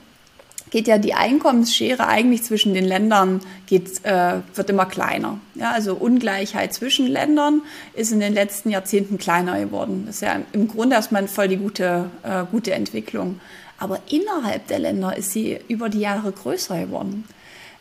geht 0.71 0.87
ja 0.87 0.97
die 0.97 1.13
Einkommensschere 1.13 2.07
eigentlich 2.07 2.43
zwischen 2.43 2.73
den 2.73 2.85
Ländern 2.85 3.41
geht, 3.67 4.03
äh, 4.03 4.39
wird 4.55 4.69
immer 4.69 4.85
kleiner. 4.85 5.39
Ja, 5.53 5.71
also 5.71 5.93
Ungleichheit 5.93 6.73
zwischen 6.73 7.07
Ländern 7.07 7.61
ist 7.93 8.11
in 8.11 8.21
den 8.21 8.33
letzten 8.33 8.71
Jahrzehnten 8.71 9.17
kleiner 9.17 9.59
geworden. 9.59 10.05
Das 10.07 10.15
ist 10.15 10.21
ja 10.21 10.39
im 10.53 10.67
Grunde 10.67 10.95
erstmal 10.95 11.27
voll 11.27 11.49
die 11.49 11.57
gute, 11.57 12.09
äh, 12.23 12.45
gute 12.49 12.73
Entwicklung. 12.73 13.39
Aber 13.77 13.99
innerhalb 14.09 14.67
der 14.67 14.79
Länder 14.79 15.15
ist 15.17 15.31
sie 15.31 15.59
über 15.67 15.89
die 15.89 15.99
Jahre 15.99 16.31
größer 16.31 16.79
geworden. 16.79 17.25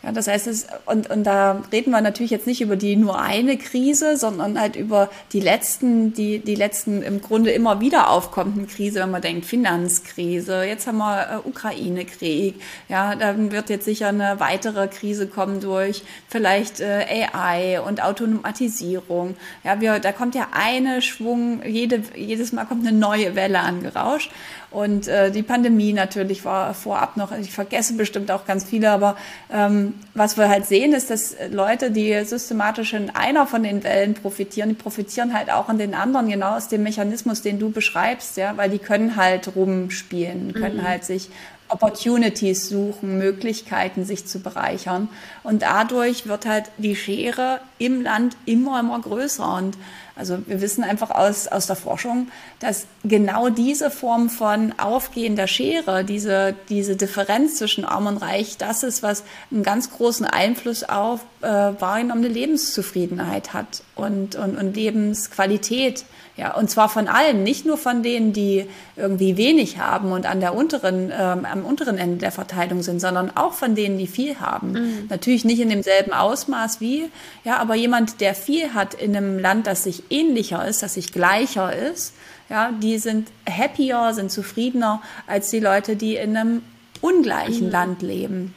Ja, 0.03 0.13
das 0.13 0.29
heißt, 0.29 0.47
es, 0.47 0.67
und, 0.87 1.11
und 1.11 1.25
da 1.25 1.63
reden 1.71 1.91
wir 1.91 2.01
natürlich 2.01 2.31
jetzt 2.31 2.47
nicht 2.47 2.63
über 2.63 2.77
die 2.77 2.97
nur 2.97 3.21
eine 3.21 3.59
Krise, 3.59 4.17
sondern 4.17 4.59
halt 4.59 4.75
über 4.75 5.11
die 5.35 5.41
letzten, 5.41 6.15
die, 6.15 6.39
die 6.39 6.55
letzten 6.55 7.03
im 7.03 7.21
Grunde 7.21 7.51
immer 7.51 7.81
wieder 7.83 8.09
aufkommenden 8.09 8.67
Krise, 8.67 9.01
wenn 9.01 9.11
man 9.11 9.21
denkt 9.21 9.45
Finanzkrise, 9.45 10.65
jetzt 10.65 10.87
haben 10.87 10.99
wir 10.99 11.43
äh, 11.45 11.49
Ukraine-Krieg, 11.49 12.55
ja, 12.89 13.15
dann 13.15 13.53
wird 13.53 13.69
jetzt 13.69 13.85
sicher 13.85 14.09
eine 14.09 14.41
weitere 14.41 14.89
Krise 14.89 15.27
kommen 15.27 15.61
durch 15.61 16.03
vielleicht 16.29 16.81
äh, 16.81 17.27
AI 17.35 17.83
und 17.83 18.03
Automatisierung. 18.03 19.37
Ja, 19.65 19.83
wir, 19.83 19.99
da 19.99 20.13
kommt 20.13 20.35
ja 20.35 20.49
eine 20.53 21.03
Schwung, 21.03 21.63
jede, 21.67 22.03
jedes 22.17 22.53
Mal 22.53 22.65
kommt 22.65 22.87
eine 22.87 22.97
neue 22.97 23.37
Welle 23.37 23.61
angerauscht. 23.61 24.31
Und 24.71 25.09
äh, 25.09 25.33
die 25.33 25.43
Pandemie 25.43 25.93
natürlich 25.93 26.45
war 26.45 26.75
vorab 26.75 27.17
noch, 27.17 27.37
ich 27.37 27.51
vergesse 27.51 27.95
bestimmt 27.95 28.31
auch 28.31 28.47
ganz 28.47 28.65
viele, 28.65 28.91
aber 28.91 29.17
ähm, 29.53 29.95
was 30.15 30.37
wir 30.37 30.49
halt 30.49 30.67
sehen, 30.67 30.93
ist, 30.93 31.11
dass 31.11 31.35
Leute, 31.51 31.91
die 31.91 32.25
systematisch 32.25 32.93
in 32.93 33.11
einer 33.11 33.49
von 33.49 33.65
den 33.65 33.83
Wellen 33.83 34.15
profitieren, 34.15 34.69
die 34.69 34.77
profitieren 34.77 35.35
halt 35.35 35.51
auch 35.51 35.69
in 35.71 35.79
den 35.79 35.95
anderen, 35.95 36.29
genau 36.29 36.57
aus 36.57 36.69
dem 36.69 36.85
Mechanismus, 36.85 37.43
den 37.43 37.59
du 37.59 37.71
beschreibst, 37.71 38.37
ja, 38.37 38.57
weil 38.57 38.71
die 38.71 38.79
können 38.79 39.17
halt 39.17 39.57
rumspielen, 39.57 40.53
können 40.55 40.79
mhm. 40.79 40.89
halt 40.89 41.05
sich 41.05 41.31
Opportunities 41.71 42.69
suchen, 42.69 43.19
Möglichkeiten, 43.19 44.05
sich 44.05 44.27
zu 44.27 44.41
bereichern. 44.41 45.09
Und 45.43 45.63
dadurch 45.63 46.27
wird 46.27 46.47
halt 46.47 46.65
die 46.79 46.97
Schere 46.97 47.61
im 47.79 48.03
Land 48.03 48.37
immer, 48.45 48.81
immer 48.81 49.01
größer. 49.01 49.57
Und 49.57 49.77
also 50.21 50.39
wir 50.47 50.61
wissen 50.61 50.85
einfach 50.85 51.11
aus, 51.11 51.49
aus 51.49 51.67
der 51.67 51.77
Forschung, 51.77 52.29
dass 52.61 52.87
genau 53.05 53.49
diese 53.49 53.91
Form 53.91 54.29
von 54.29 54.75
aufgehender 54.79 55.47
Schere, 55.47 56.05
diese, 56.05 56.55
diese 56.69 56.95
Differenz 56.95 57.57
zwischen 57.57 57.87
Arm 57.87 58.07
und 58.07 58.19
Reich, 58.19 58.59
das 58.59 58.83
ist, 58.83 59.03
was 59.03 59.25
einen 59.51 59.63
ganz 59.63 59.91
großen 59.91 60.27
Einfluss 60.27 60.85
auf 60.85 61.21
äh, 61.41 61.47
wahrgenommene 61.47 62.29
Lebenszufriedenheit 62.29 63.55
hat 63.55 63.83
und, 64.01 64.37
und, 64.37 64.57
und 64.57 64.75
Lebensqualität. 64.75 66.05
Ja, 66.37 66.55
und 66.55 66.71
zwar 66.71 66.89
von 66.89 67.07
allen, 67.07 67.43
nicht 67.43 67.67
nur 67.67 67.77
von 67.77 68.03
denen, 68.03 68.33
die 68.33 68.67
irgendwie 68.97 69.37
wenig 69.37 69.79
haben 69.79 70.13
und 70.13 70.25
an 70.27 70.41
der 70.41 70.55
unteren, 70.55 71.13
ähm, 71.13 71.45
am 71.45 71.65
unteren 71.67 71.99
Ende 71.99 72.19
der 72.19 72.33
Verteilung 72.33 72.83
sind, 72.83 73.01
sondern 73.01 73.37
auch 73.37 73.53
von 73.53 73.75
denen, 73.75 73.99
die 73.99 74.07
viel 74.07 74.41
haben. 74.41 74.73
Mhm. 74.73 75.07
Natürlich 75.11 75.45
nicht 75.45 75.61
in 75.61 75.69
demselben 75.69 76.13
Ausmaß 76.13 76.81
wie, 76.81 77.11
ja, 77.45 77.59
aber 77.59 77.75
jemand, 77.75 78.21
der 78.21 78.35
viel 78.35 78.73
hat 78.73 78.95
in 78.95 79.15
einem 79.15 79.39
Land, 79.39 79.67
das 79.67 79.85
sich 79.85 80.05
ähnlicher 80.11 80.67
ist, 80.67 80.83
das 80.83 80.95
sich 80.95 81.13
gleicher 81.13 81.77
ist, 81.77 82.15
ja, 82.49 82.73
die 82.73 82.99
sind 82.99 83.29
happier, 83.49 84.13
sind 84.15 84.31
zufriedener 84.33 85.03
als 85.27 85.51
die 85.51 85.61
Leute, 85.61 85.95
die 85.97 86.17
in 86.17 86.37
einem 86.37 86.63
ungleichen 87.01 87.67
mhm. 87.67 87.73
Land 87.73 88.03
leben. 88.03 88.55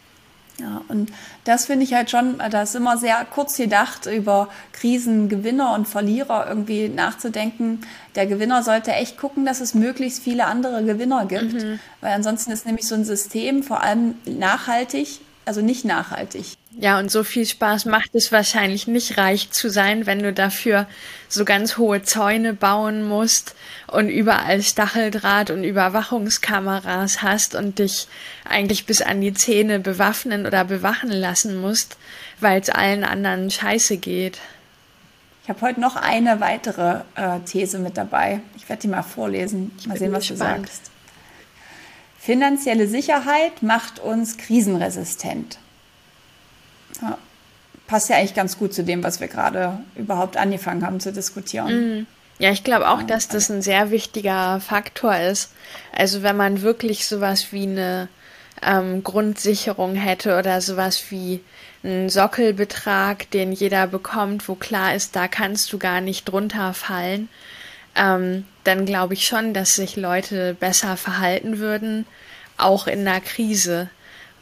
Ja, 0.59 0.81
und 0.87 1.11
das 1.45 1.65
finde 1.65 1.83
ich 1.83 1.93
halt 1.93 2.11
schon, 2.11 2.37
da 2.37 2.61
ist 2.61 2.75
immer 2.75 2.97
sehr 2.97 3.25
kurz 3.25 3.57
gedacht, 3.57 4.05
über 4.05 4.49
Krisen, 4.71 5.27
Gewinner 5.27 5.73
und 5.73 5.87
Verlierer 5.87 6.47
irgendwie 6.47 6.89
nachzudenken. 6.89 7.81
Der 8.15 8.27
Gewinner 8.27 8.61
sollte 8.61 8.91
echt 8.91 9.17
gucken, 9.17 9.45
dass 9.45 9.61
es 9.61 9.73
möglichst 9.73 10.21
viele 10.21 10.45
andere 10.45 10.83
Gewinner 10.83 11.25
gibt, 11.25 11.53
mhm. 11.53 11.79
weil 12.01 12.13
ansonsten 12.13 12.51
ist 12.51 12.67
nämlich 12.67 12.87
so 12.87 12.93
ein 12.93 13.03
System 13.03 13.63
vor 13.63 13.81
allem 13.81 14.15
nachhaltig, 14.25 15.21
also 15.45 15.61
nicht 15.61 15.85
nachhaltig. 15.85 16.57
Ja, 16.79 16.97
und 16.97 17.11
so 17.11 17.23
viel 17.23 17.45
Spaß 17.45 17.85
macht 17.85 18.15
es 18.15 18.31
wahrscheinlich 18.31 18.87
nicht, 18.87 19.17
reich 19.17 19.51
zu 19.51 19.69
sein, 19.69 20.05
wenn 20.07 20.23
du 20.23 20.33
dafür 20.33 20.87
so 21.29 21.45
ganz 21.45 21.77
hohe 21.77 22.01
Zäune 22.01 22.53
bauen 22.53 23.07
musst 23.07 23.55
und 23.87 24.09
überall 24.09 24.61
Stacheldraht 24.61 25.51
und 25.51 25.63
Überwachungskameras 25.63 27.21
hast 27.21 27.53
und 27.53 27.77
dich 27.77 28.07
eigentlich 28.49 28.87
bis 28.87 29.01
an 29.01 29.21
die 29.21 29.33
Zähne 29.33 29.79
bewaffnen 29.79 30.47
oder 30.47 30.65
bewachen 30.65 31.11
lassen 31.11 31.61
musst, 31.61 31.97
weil 32.39 32.59
es 32.59 32.69
allen 32.69 33.03
anderen 33.03 33.51
scheiße 33.51 33.97
geht. 33.97 34.39
Ich 35.43 35.49
habe 35.49 35.61
heute 35.61 35.79
noch 35.79 35.95
eine 35.95 36.39
weitere 36.39 37.01
äh, 37.15 37.39
These 37.45 37.77
mit 37.77 37.97
dabei. 37.97 38.39
Ich 38.55 38.67
werde 38.67 38.81
die 38.81 38.87
mal 38.87 39.03
vorlesen. 39.03 39.71
Mal 39.85 39.97
sehen, 39.97 40.11
was 40.11 40.27
gespannt. 40.27 40.57
du 40.57 40.71
sagst. 40.71 40.91
Finanzielle 42.17 42.87
Sicherheit 42.87 43.61
macht 43.61 43.99
uns 43.99 44.37
krisenresistent. 44.37 45.59
Ja. 47.01 47.17
Passt 47.87 48.09
ja 48.09 48.17
eigentlich 48.17 48.33
ganz 48.33 48.57
gut 48.57 48.73
zu 48.73 48.83
dem, 48.83 49.03
was 49.03 49.19
wir 49.19 49.27
gerade 49.27 49.79
überhaupt 49.95 50.37
angefangen 50.37 50.85
haben 50.85 50.99
zu 50.99 51.11
diskutieren. 51.11 51.67
Mhm. 51.97 52.07
Ja, 52.39 52.51
ich 52.51 52.63
glaube 52.63 52.89
auch, 52.89 53.03
dass 53.03 53.27
das 53.27 53.49
ein 53.49 53.61
sehr 53.61 53.91
wichtiger 53.91 54.59
Faktor 54.59 55.15
ist. 55.15 55.51
Also 55.95 56.23
wenn 56.23 56.35
man 56.35 56.61
wirklich 56.61 57.07
sowas 57.07 57.51
wie 57.51 57.63
eine 57.63 58.09
ähm, 58.61 59.03
Grundsicherung 59.03 59.95
hätte 59.95 60.37
oder 60.37 60.59
sowas 60.61 61.05
wie 61.09 61.41
einen 61.83 62.09
Sockelbetrag, 62.09 63.29
den 63.31 63.51
jeder 63.51 63.87
bekommt, 63.87 64.47
wo 64.47 64.55
klar 64.55 64.95
ist, 64.95 65.15
da 65.15 65.27
kannst 65.27 65.71
du 65.73 65.77
gar 65.77 66.01
nicht 66.01 66.25
drunter 66.25 66.73
fallen, 66.73 67.29
ähm, 67.95 68.45
dann 68.63 68.85
glaube 68.85 69.13
ich 69.13 69.27
schon, 69.27 69.53
dass 69.53 69.75
sich 69.75 69.95
Leute 69.95 70.55
besser 70.59 70.97
verhalten 70.97 71.59
würden, 71.59 72.05
auch 72.57 72.87
in 72.87 73.07
einer 73.07 73.21
Krise. 73.21 73.89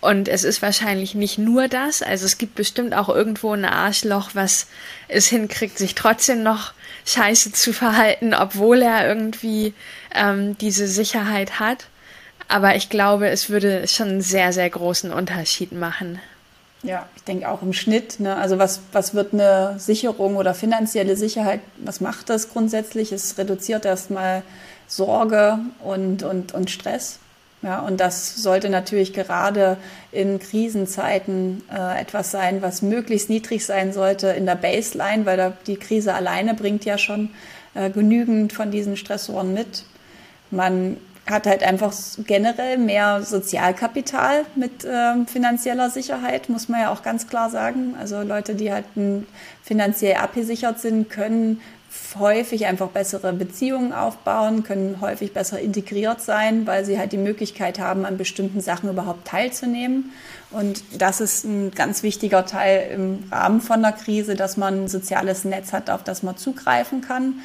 Und 0.02 0.28
es 0.28 0.44
ist 0.44 0.64
wahrscheinlich 0.64 1.14
nicht 1.14 1.38
nur 1.38 1.68
das. 1.68 2.02
Also 2.02 2.26
es 2.26 2.40
gibt 2.40 2.56
bestimmt 2.56 2.96
auch 2.96 3.08
irgendwo 3.08 3.54
ein 3.54 3.66
Arschloch, 3.66 4.32
was 4.34 4.66
es 5.08 5.28
hinkriegt, 5.28 5.78
sich 5.78 5.94
trotzdem 5.94 6.42
noch 6.42 6.74
scheiße 7.06 7.52
zu 7.52 7.72
verhalten, 7.72 8.34
obwohl 8.34 8.82
er 8.82 9.08
irgendwie 9.08 9.74
ähm, 10.14 10.58
diese 10.58 10.88
Sicherheit 10.88 11.60
hat. 11.60 11.86
Aber 12.48 12.76
ich 12.76 12.90
glaube, 12.90 13.30
es 13.30 13.50
würde 13.50 13.88
schon 13.88 14.10
einen 14.10 14.22
sehr, 14.22 14.52
sehr 14.54 14.70
großen 14.70 15.14
Unterschied 15.14 15.72
machen. 15.72 16.20
Ja, 16.84 17.08
ich 17.16 17.24
denke 17.24 17.48
auch 17.48 17.62
im 17.62 17.74
Schnitt. 17.74 18.20
Ne? 18.20 18.36
Also 18.36 18.58
was, 18.58 18.82
was 18.92 19.14
wird 19.14 19.34
eine 19.34 19.76
Sicherung 19.78 20.36
oder 20.36 20.56
finanzielle 20.56 21.16
Sicherheit, 21.16 21.62
was 21.78 22.02
macht 22.02 22.30
das 22.30 22.50
grundsätzlich? 22.50 23.12
Es 23.12 23.38
reduziert 23.38 23.86
erstmal 23.86 24.42
Sorge 24.88 25.60
und, 25.80 26.24
und, 26.24 26.54
und 26.54 26.72
Stress. 26.72 27.20
Ja, 27.64 27.82
und 27.82 28.00
das 28.00 28.38
sollte 28.38 28.70
natürlich 28.70 29.14
gerade 29.14 29.78
in 30.12 30.40
Krisenzeiten 30.40 31.62
äh, 31.72 32.02
etwas 32.02 32.32
sein, 32.32 32.64
was 32.64 32.82
möglichst 32.82 33.30
niedrig 33.30 33.66
sein 33.66 33.94
sollte 33.94 34.28
in 34.30 34.48
der 34.48 34.56
Baseline, 34.56 35.28
weil 35.28 35.38
da, 35.38 35.54
die 35.68 35.78
Krise 35.78 36.16
alleine 36.16 36.56
bringt 36.56 36.86
ja 36.86 36.98
schon 36.98 37.30
äh, 37.76 37.92
genügend 37.92 38.52
von 38.52 38.72
diesen 38.72 38.98
Stressoren 38.98 39.54
mit. 39.54 39.86
Man 40.50 40.98
hat 41.30 41.46
halt 41.46 41.62
einfach 41.64 41.94
generell 42.26 42.80
mehr 42.80 43.22
Sozialkapital 43.22 44.44
mit 44.56 44.84
äh, 44.84 45.24
finanzieller 45.28 45.92
Sicherheit, 45.92 46.50
muss 46.50 46.68
man 46.68 46.82
ja 46.82 46.92
auch 46.92 47.04
ganz 47.04 47.28
klar 47.28 47.52
sagen. 47.52 47.96
Also 48.00 48.24
Leute, 48.24 48.56
die 48.56 48.72
halt 48.72 48.86
finanziell 49.64 50.16
abgesichert 50.16 50.80
sind, 50.80 51.12
können 51.12 51.62
häufig 52.20 52.66
einfach 52.66 52.88
bessere 52.90 53.34
Beziehungen 53.34 53.94
aufbauen, 53.94 54.64
können 54.64 55.02
häufig 55.02 55.34
besser 55.34 55.60
integriert 55.60 56.22
sein, 56.22 56.66
weil 56.66 56.86
sie 56.86 56.98
halt 56.98 57.12
die 57.12 57.18
Möglichkeit 57.18 57.80
haben, 57.80 58.06
an 58.06 58.18
bestimmten 58.18 58.62
Sachen 58.62 58.90
überhaupt 58.90 59.28
teilzunehmen. 59.28 60.12
Und 60.52 60.84
das 60.98 61.22
ist 61.22 61.44
ein 61.44 61.72
ganz 61.72 62.04
wichtiger 62.04 62.46
Teil 62.46 62.92
im 62.94 63.24
Rahmen 63.32 63.62
von 63.62 63.82
der 63.82 63.94
Krise, 63.94 64.36
dass 64.36 64.58
man 64.58 64.84
ein 64.84 64.88
soziales 64.88 65.46
Netz 65.46 65.74
hat, 65.74 65.90
auf 65.90 66.04
das 66.04 66.24
man 66.24 66.38
zugreifen 66.38 67.02
kann. 67.02 67.36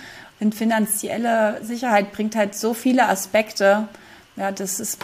Und 0.41 0.55
finanzielle 0.55 1.61
Sicherheit 1.63 2.13
bringt 2.13 2.37
halt 2.37 2.55
so 2.55 2.75
viele 2.75 3.09
Aspekte. 3.09 3.89
Ja, 4.37 4.53
das 4.53 4.81
ist, 4.81 4.99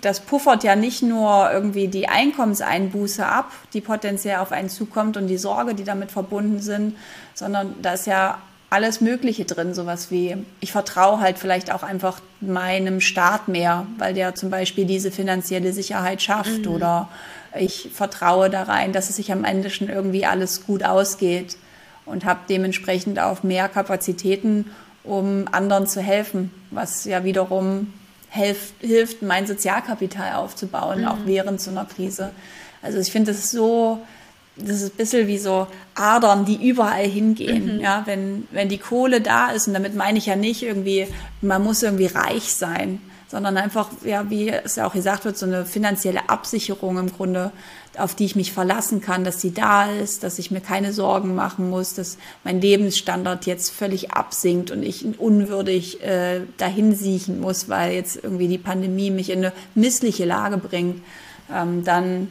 das 0.00 0.20
puffert 0.20 0.62
ja 0.62 0.76
nicht 0.76 1.02
nur 1.02 1.50
irgendwie 1.50 1.88
die 1.88 2.08
Einkommenseinbuße 2.08 3.26
ab, 3.26 3.50
die 3.72 3.80
potenziell 3.80 4.36
auf 4.36 4.52
einen 4.52 4.68
zukommt 4.68 5.16
und 5.16 5.26
die 5.26 5.38
Sorge, 5.38 5.74
die 5.74 5.82
damit 5.82 6.12
verbunden 6.12 6.60
sind, 6.60 6.96
sondern 7.34 7.74
da 7.82 7.94
ist 7.94 8.06
ja 8.06 8.38
alles 8.68 9.00
Mögliche 9.00 9.44
drin, 9.44 9.74
sowas 9.74 10.10
wie, 10.10 10.36
ich 10.60 10.72
vertraue 10.72 11.20
halt 11.20 11.38
vielleicht 11.38 11.72
auch 11.72 11.82
einfach 11.82 12.20
meinem 12.40 13.00
Staat 13.00 13.48
mehr, 13.48 13.86
weil 13.98 14.14
der 14.14 14.34
zum 14.34 14.50
Beispiel 14.50 14.84
diese 14.84 15.10
finanzielle 15.10 15.72
Sicherheit 15.72 16.20
schafft 16.20 16.66
mhm. 16.66 16.72
oder 16.72 17.08
ich 17.58 17.90
vertraue 17.92 18.50
da 18.50 18.64
rein, 18.64 18.92
dass 18.92 19.08
es 19.08 19.16
sich 19.16 19.32
am 19.32 19.44
Ende 19.44 19.70
schon 19.70 19.88
irgendwie 19.88 20.26
alles 20.26 20.66
gut 20.66 20.82
ausgeht 20.82 21.56
und 22.04 22.24
habe 22.24 22.40
dementsprechend 22.48 23.18
auch 23.18 23.42
mehr 23.42 23.68
Kapazitäten, 23.68 24.70
um 25.04 25.46
anderen 25.52 25.86
zu 25.86 26.00
helfen, 26.00 26.50
was 26.70 27.04
ja 27.04 27.22
wiederum 27.24 27.92
helft, 28.28 28.74
hilft, 28.80 29.22
mein 29.22 29.46
Sozialkapital 29.46 30.34
aufzubauen, 30.34 31.02
mhm. 31.02 31.06
auch 31.06 31.18
während 31.24 31.60
so 31.60 31.70
einer 31.70 31.84
Krise. 31.84 32.30
Also 32.82 32.98
ich 32.98 33.12
finde 33.12 33.30
es 33.30 33.50
so 33.50 34.02
das 34.56 34.82
ist 34.82 34.94
ein 34.94 34.96
bisschen 34.96 35.26
wie 35.26 35.38
so 35.38 35.66
Adern, 35.94 36.44
die 36.44 36.68
überall 36.68 37.06
hingehen. 37.06 37.76
Mhm. 37.76 37.80
Ja, 37.80 38.02
wenn, 38.06 38.48
wenn 38.50 38.68
die 38.68 38.78
Kohle 38.78 39.20
da 39.20 39.50
ist, 39.50 39.68
und 39.68 39.74
damit 39.74 39.94
meine 39.94 40.18
ich 40.18 40.26
ja 40.26 40.36
nicht 40.36 40.62
irgendwie, 40.62 41.06
man 41.40 41.62
muss 41.62 41.82
irgendwie 41.82 42.06
reich 42.06 42.54
sein, 42.54 43.00
sondern 43.28 43.56
einfach, 43.56 43.88
ja, 44.04 44.30
wie 44.30 44.48
es 44.48 44.76
ja 44.76 44.86
auch 44.86 44.92
gesagt 44.92 45.24
wird, 45.24 45.36
so 45.36 45.46
eine 45.46 45.66
finanzielle 45.66 46.28
Absicherung 46.28 46.96
im 46.98 47.12
Grunde, 47.12 47.50
auf 47.98 48.14
die 48.14 48.24
ich 48.24 48.36
mich 48.36 48.52
verlassen 48.52 49.00
kann, 49.00 49.24
dass 49.24 49.40
sie 49.40 49.52
da 49.52 49.90
ist, 49.90 50.22
dass 50.22 50.38
ich 50.38 50.50
mir 50.50 50.60
keine 50.60 50.92
Sorgen 50.92 51.34
machen 51.34 51.68
muss, 51.68 51.94
dass 51.94 52.18
mein 52.44 52.60
Lebensstandard 52.60 53.46
jetzt 53.46 53.70
völlig 53.70 54.12
absinkt 54.12 54.70
und 54.70 54.82
ich 54.82 55.18
unwürdig 55.18 56.02
äh, 56.02 56.42
dahin 56.56 56.94
siechen 56.94 57.40
muss, 57.40 57.68
weil 57.68 57.94
jetzt 57.94 58.22
irgendwie 58.22 58.48
die 58.48 58.58
Pandemie 58.58 59.10
mich 59.10 59.30
in 59.30 59.38
eine 59.38 59.52
missliche 59.74 60.24
Lage 60.24 60.58
bringt, 60.58 61.02
ähm, 61.52 61.84
dann 61.84 62.28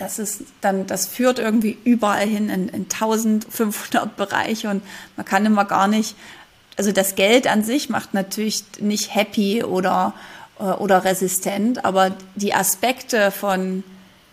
das 0.00 0.18
ist 0.18 0.42
dann, 0.60 0.86
das 0.86 1.06
führt 1.06 1.38
irgendwie 1.38 1.76
überall 1.84 2.26
hin 2.26 2.48
in, 2.48 2.68
in 2.68 2.82
1500 2.84 4.16
Bereiche 4.16 4.70
und 4.70 4.82
man 5.16 5.26
kann 5.26 5.46
immer 5.46 5.64
gar 5.64 5.88
nicht 5.88 6.14
also 6.80 6.92
das 6.92 7.14
Geld 7.14 7.46
an 7.46 7.62
sich 7.62 7.90
macht 7.90 8.14
natürlich 8.14 8.64
nicht 8.80 9.14
happy 9.14 9.62
oder, 9.62 10.14
äh, 10.58 10.62
oder 10.62 11.04
resistent, 11.04 11.84
aber 11.84 12.16
die 12.36 12.54
Aspekte 12.54 13.30
von, 13.30 13.84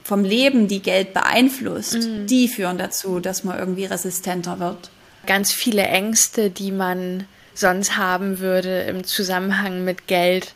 vom 0.01 0.23
Leben, 0.23 0.69
die 0.69 0.81
Geld 0.81 1.13
beeinflusst, 1.13 1.95
mhm. 1.95 2.25
die 2.25 2.47
führen 2.47 2.77
dazu, 2.77 3.19
dass 3.19 3.43
man 3.43 3.59
irgendwie 3.59 3.83
resistenter 3.83 4.59
wird. 4.59 4.91
Ganz 5.25 5.51
viele 5.51 5.87
Ängste, 5.87 6.49
die 6.49 6.71
man 6.71 7.25
sonst 7.53 7.97
haben 7.97 8.39
würde 8.39 8.83
im 8.83 9.03
Zusammenhang 9.03 9.83
mit 9.83 10.07
Geld, 10.07 10.53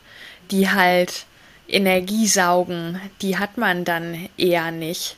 die 0.50 0.70
halt 0.70 1.26
Energie 1.72 2.26
saugen, 2.26 3.00
die 3.22 3.38
hat 3.38 3.56
man 3.56 3.84
dann 3.84 4.28
eher 4.36 4.70
nicht. 4.70 5.16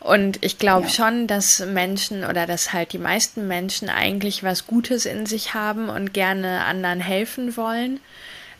Und 0.00 0.42
ich 0.42 0.58
glaube 0.58 0.86
ja. 0.86 0.88
schon, 0.88 1.26
dass 1.26 1.60
Menschen 1.60 2.24
oder 2.24 2.46
dass 2.46 2.72
halt 2.72 2.94
die 2.94 2.98
meisten 2.98 3.46
Menschen 3.46 3.90
eigentlich 3.90 4.42
was 4.42 4.66
Gutes 4.66 5.04
in 5.04 5.26
sich 5.26 5.52
haben 5.52 5.90
und 5.90 6.14
gerne 6.14 6.64
anderen 6.64 7.00
helfen 7.00 7.56
wollen. 7.56 8.00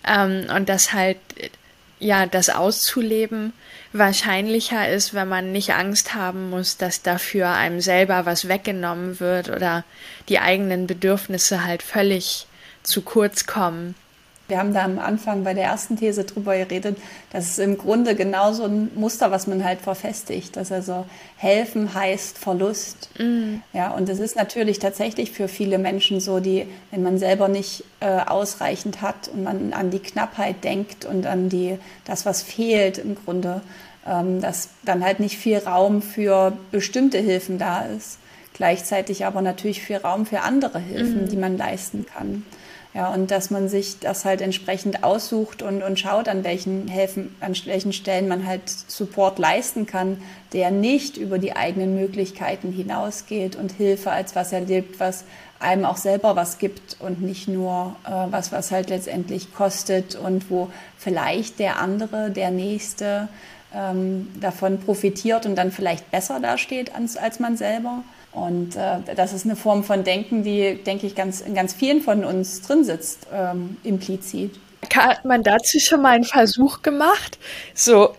Ähm, 0.07 0.47
und 0.55 0.69
dass 0.69 0.93
halt, 0.93 1.17
ja, 1.99 2.27
das 2.27 2.51
auszuleben 2.51 3.55
wahrscheinlicher 3.93 4.89
ist, 4.91 5.15
wenn 5.15 5.29
man 5.29 5.51
nicht 5.51 5.73
Angst 5.73 6.15
haben 6.15 6.51
muss, 6.51 6.77
dass 6.77 7.03
dafür 7.03 7.49
einem 7.49 7.81
selber 7.81 8.27
was 8.27 8.47
weggenommen 8.47 9.19
wird 9.19 9.49
oder 9.49 9.85
die 10.29 10.41
eigenen 10.41 10.87
Bedürfnisse 10.87 11.65
halt 11.65 11.83
völlig 11.83 12.47
zu 12.83 13.01
kurz 13.01 13.47
kommen. 13.47 13.95
Wir 14.51 14.59
haben 14.59 14.75
da 14.75 14.85
am 14.85 14.99
Anfang 14.99 15.45
bei 15.45 15.55
der 15.55 15.65
ersten 15.65 15.97
These 15.97 16.25
drüber 16.25 16.57
geredet, 16.57 16.99
dass 17.33 17.51
es 17.51 17.59
im 17.59 17.79
Grunde 17.79 18.17
genauso 18.17 18.65
ein 18.65 18.91
Muster, 18.97 19.31
was 19.31 19.47
man 19.47 19.65
halt 19.65 19.81
verfestigt, 19.81 20.57
dass 20.57 20.73
also 20.73 21.07
helfen 21.37 21.95
heißt 21.95 22.37
Verlust. 22.37 23.11
Mm. 23.19 23.63
Ja, 23.73 23.93
und 23.93 24.09
es 24.09 24.19
ist 24.19 24.35
natürlich 24.35 24.81
tatsächlich 24.81 25.31
für 25.31 25.47
viele 25.47 25.79
Menschen 25.79 26.21
so, 26.21 26.41
die, 26.41 26.67
wenn 26.91 27.03
man 27.03 27.19
selber 27.19 27.47
nicht 27.49 27.85
äh, 28.01 28.07
ausreichend 28.07 29.03
hat 29.03 29.29
und 29.33 29.45
man 29.45 29.73
an 29.73 29.91
die 29.91 30.01
Knappheit 30.01 30.65
denkt 30.65 31.05
und 31.05 31.27
an 31.27 31.49
die, 31.49 31.79
das, 32.05 32.27
was 32.27 32.43
fehlt 32.43 32.99
im 32.99 33.15
Grunde, 33.15 33.63
ähm, 34.07 34.41
dass 34.41 34.71
dann 34.85 35.05
halt 35.05 35.21
nicht 35.21 35.39
viel 35.39 35.59
Raum 35.59 36.03
für 36.03 36.53
bestimmte 36.73 37.19
Hilfen 37.19 37.59
da 37.59 37.83
ist. 37.83 38.19
Gleichzeitig 38.55 39.25
aber 39.25 39.43
natürlich 39.43 39.81
viel 39.81 39.99
Raum 39.99 40.27
für 40.27 40.41
andere 40.41 40.81
Hilfen, 40.81 41.27
mm. 41.27 41.29
die 41.29 41.37
man 41.37 41.57
leisten 41.57 42.05
kann. 42.05 42.45
Ja, 42.93 43.15
und 43.15 43.31
dass 43.31 43.51
man 43.51 43.69
sich 43.69 44.01
das 44.01 44.25
halt 44.25 44.41
entsprechend 44.41 45.05
aussucht 45.05 45.63
und, 45.63 45.81
und 45.85 46.01
schaut, 46.01 46.29
an 46.29 46.43
welchen 46.43 46.89
helfen, 46.89 47.37
an 47.39 47.55
welchen 47.65 47.93
Stellen 47.93 48.27
man 48.27 48.47
halt 48.47 48.69
Support 48.69 49.39
leisten 49.39 49.87
kann, 49.87 50.21
der 50.53 50.73
nicht 50.73 51.17
über 51.17 51.39
die 51.39 51.55
eigenen 51.55 51.95
Möglichkeiten 51.95 52.73
hinausgeht 52.73 53.55
und 53.55 53.71
Hilfe 53.71 54.11
als 54.11 54.35
was 54.35 54.53
erlebt, 54.53 54.99
was 54.99 55.25
einem 55.61 55.85
auch 55.85 55.99
selber 55.99 56.35
was 56.35 56.59
gibt 56.59 56.97
und 57.01 57.23
nicht 57.23 57.47
nur 57.47 57.95
äh, 58.07 58.11
was, 58.33 58.51
was 58.51 58.73
halt 58.73 58.91
letztendlich 58.91 59.55
kostet 59.55 60.17
und 60.17 60.51
wo 60.51 60.71
vielleicht 60.99 61.61
der 61.61 61.79
andere, 61.79 62.31
der 62.31 62.51
Nächste 62.51 63.29
ähm, 63.73 64.29
davon 64.41 64.81
profitiert 64.81 65.47
und 65.47 65.55
dann 65.55 65.71
vielleicht 65.71 66.11
besser 66.11 66.41
dasteht 66.41 66.95
als, 66.95 67.17
als 67.17 67.39
man 67.39 67.57
selber. 67.57 68.03
Und 68.33 68.77
äh, 68.77 69.15
das 69.17 69.33
ist 69.33 69.45
eine 69.45 69.57
Form 69.57 69.83
von 69.83 70.05
Denken, 70.05 70.45
die, 70.45 70.77
denke 70.85 71.07
ich, 71.07 71.15
ganz, 71.15 71.41
in 71.41 71.55
ganz 71.55 71.75
vielen 71.75 72.01
von 72.01 72.25
uns 72.25 72.63
drin 72.63 72.85
sitzt, 72.85 73.27
ähm, 73.33 73.77
implizit. 73.83 74.59
Hat 74.95 75.25
man 75.25 75.43
dazu 75.43 75.79
schon 75.81 76.03
mal 76.03 76.11
einen 76.11 76.25
Versuch 76.25 76.83
gemacht, 76.83 77.39
so 77.75 78.15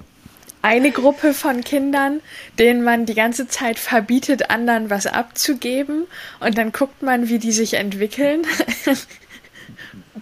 eine 0.61 0.91
Gruppe 0.91 1.33
von 1.33 1.63
Kindern, 1.63 2.21
denen 2.59 2.83
man 2.83 3.05
die 3.05 3.15
ganze 3.15 3.47
Zeit 3.47 3.79
verbietet, 3.79 4.49
anderen 4.49 4.89
was 4.89 5.07
abzugeben 5.07 6.05
und 6.39 6.57
dann 6.57 6.71
guckt 6.71 7.01
man, 7.01 7.29
wie 7.29 7.39
die 7.39 7.51
sich 7.51 7.75
entwickeln? 7.75 8.41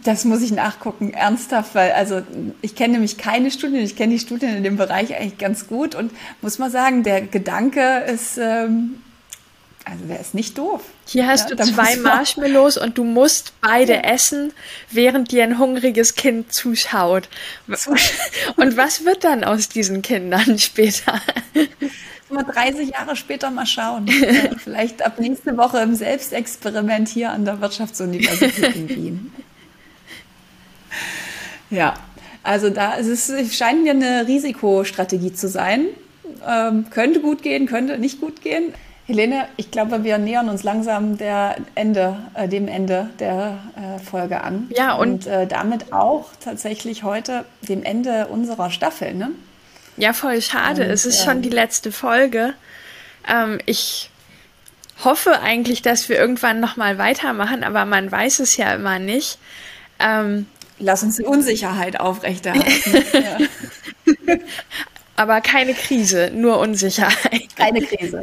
Das 0.04 0.24
muss 0.24 0.42
ich 0.42 0.52
nachgucken, 0.52 1.14
ernsthaft, 1.14 1.76
weil 1.76 1.92
also 1.92 2.22
ich 2.62 2.76
kenne 2.76 2.94
nämlich 2.94 3.18
keine 3.18 3.52
Studien, 3.52 3.84
ich 3.84 3.98
kenne 3.98 4.14
die 4.14 4.20
Studien 4.20 4.56
in 4.56 4.64
dem 4.64 4.78
Bereich 4.78 5.14
eigentlich 5.14 5.38
ganz 5.38 5.68
gut 5.68 5.94
und 5.94 6.14
muss 6.42 6.58
mal 6.58 6.72
sagen, 6.72 7.04
der 7.04 7.22
Gedanke 7.22 8.06
ist 8.08 8.38
ähm, 8.38 9.02
also 9.86 10.06
der 10.06 10.20
ist 10.20 10.34
nicht 10.34 10.58
doof. 10.58 10.82
Hier 11.08 11.28
hast 11.28 11.50
ja, 11.50 11.56
du 11.56 11.64
zwei 11.64 11.96
Marshmallows 11.96 12.78
und 12.78 12.98
du 12.98 13.04
musst 13.04 13.54
beide 13.62 13.94
ja. 13.94 14.02
essen, 14.02 14.54
während 14.92 15.32
dir 15.32 15.44
ein 15.44 15.58
hungriges 15.58 16.16
Kind 16.16 16.54
zuschaut. 16.54 17.30
Und 18.56 18.78
was 18.78 19.06
wird 19.06 19.24
dann 19.24 19.44
aus 19.44 19.70
diesen 19.70 20.02
Kindern 20.02 20.60
später? 20.60 21.22
Mal 22.30 22.44
30 22.44 22.90
Jahre 22.90 23.16
später 23.16 23.50
mal 23.50 23.66
schauen. 23.66 24.08
Vielleicht 24.64 25.04
ab 25.04 25.20
nächste 25.20 25.58
Woche 25.58 25.80
im 25.80 25.96
Selbstexperiment 25.96 27.08
hier 27.08 27.32
an 27.32 27.46
der 27.46 27.60
Wirtschaftsuniversität 27.60 28.76
in 28.76 28.90
Wien. 28.90 29.34
Ja, 31.72 31.96
also 32.44 32.70
da 32.70 32.98
es 32.98 33.08
ist 33.08 33.30
es 33.30 33.56
scheint 33.56 33.84
mir 33.84 33.92
eine 33.92 34.28
Risikostrategie 34.28 35.34
zu 35.34 35.48
sein. 35.48 35.86
Ähm, 36.48 36.90
könnte 36.92 37.20
gut 37.20 37.42
gehen, 37.42 37.66
könnte 37.66 37.98
nicht 37.98 38.22
gut 38.22 38.42
gehen. 38.42 38.74
Helene, 39.10 39.48
ich 39.58 39.72
glaube, 39.72 40.04
wir 40.04 40.20
nähern 40.20 40.50
uns 40.50 40.62
langsam 40.62 41.18
der 41.18 41.56
Ende, 41.74 42.16
äh, 42.36 42.48
dem 42.48 42.68
Ende 42.68 43.10
der 43.18 43.58
äh, 43.76 44.00
Folge 44.00 44.42
an. 44.42 44.70
Ja, 44.70 44.94
und, 44.94 45.26
und 45.26 45.28
äh, 45.28 45.48
damit 45.48 45.92
auch 45.92 46.30
tatsächlich 46.40 47.02
heute 47.02 47.44
dem 47.64 47.82
Ende 47.82 48.28
unserer 48.28 48.70
Staffel, 48.70 49.16
ne? 49.16 49.32
Ja, 49.98 50.14
voll 50.14 50.44
schade. 50.44 50.84
Und, 50.84 50.92
es 50.92 51.08
ist 51.08 51.24
schon 51.26 51.42
die 51.42 51.50
letzte 51.50 51.92
Folge. 51.92 52.54
Ähm, 53.28 53.60
ich 53.66 54.12
hoffe 55.04 55.40
eigentlich, 55.42 55.82
dass 55.82 56.08
wir 56.08 56.18
irgendwann 56.20 56.60
nochmal 56.60 57.00
weitermachen, 57.00 57.64
aber 57.64 57.86
man 57.86 58.12
weiß 58.12 58.40
es 58.40 58.58
ja 58.58 58.76
immer 58.76 59.00
nicht. 59.00 59.40
Ähm, 59.98 60.46
Lass 60.78 61.02
uns 61.02 61.18
die 61.18 61.24
Unsicherheit 61.24 62.00
aufrechterhalten. 62.00 63.50
Aber 65.16 65.42
keine 65.42 65.74
Krise, 65.74 66.32
nur 66.34 66.60
Unsicherheit. 66.60 67.54
Keine 67.58 67.82
Krise. 67.82 68.22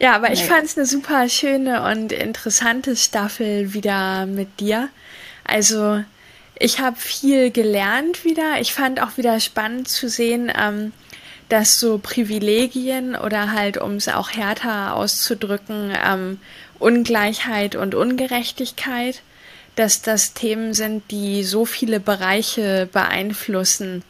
Ja, 0.00 0.14
aber 0.16 0.32
ich 0.32 0.44
fand 0.44 0.64
es 0.64 0.78
eine 0.78 0.86
super 0.86 1.28
schöne 1.28 1.82
und 1.82 2.10
interessante 2.10 2.96
Staffel 2.96 3.74
wieder 3.74 4.24
mit 4.24 4.58
dir. 4.58 4.88
Also 5.44 6.02
ich 6.58 6.78
habe 6.78 6.96
viel 6.96 7.50
gelernt 7.50 8.24
wieder. 8.24 8.60
Ich 8.62 8.72
fand 8.72 9.02
auch 9.02 9.18
wieder 9.18 9.40
spannend 9.40 9.88
zu 9.88 10.08
sehen, 10.08 10.50
ähm, 10.58 10.92
dass 11.50 11.78
so 11.78 11.98
Privilegien 11.98 13.14
oder 13.14 13.52
halt, 13.52 13.76
um 13.76 13.96
es 13.96 14.08
auch 14.08 14.30
härter 14.30 14.96
auszudrücken, 14.96 15.92
ähm, 16.02 16.40
Ungleichheit 16.78 17.76
und 17.76 17.94
Ungerechtigkeit, 17.94 19.20
dass 19.76 20.00
das 20.00 20.32
Themen 20.32 20.72
sind, 20.72 21.10
die 21.10 21.44
so 21.44 21.66
viele 21.66 22.00
Bereiche 22.00 22.88
beeinflussen. 22.90 24.02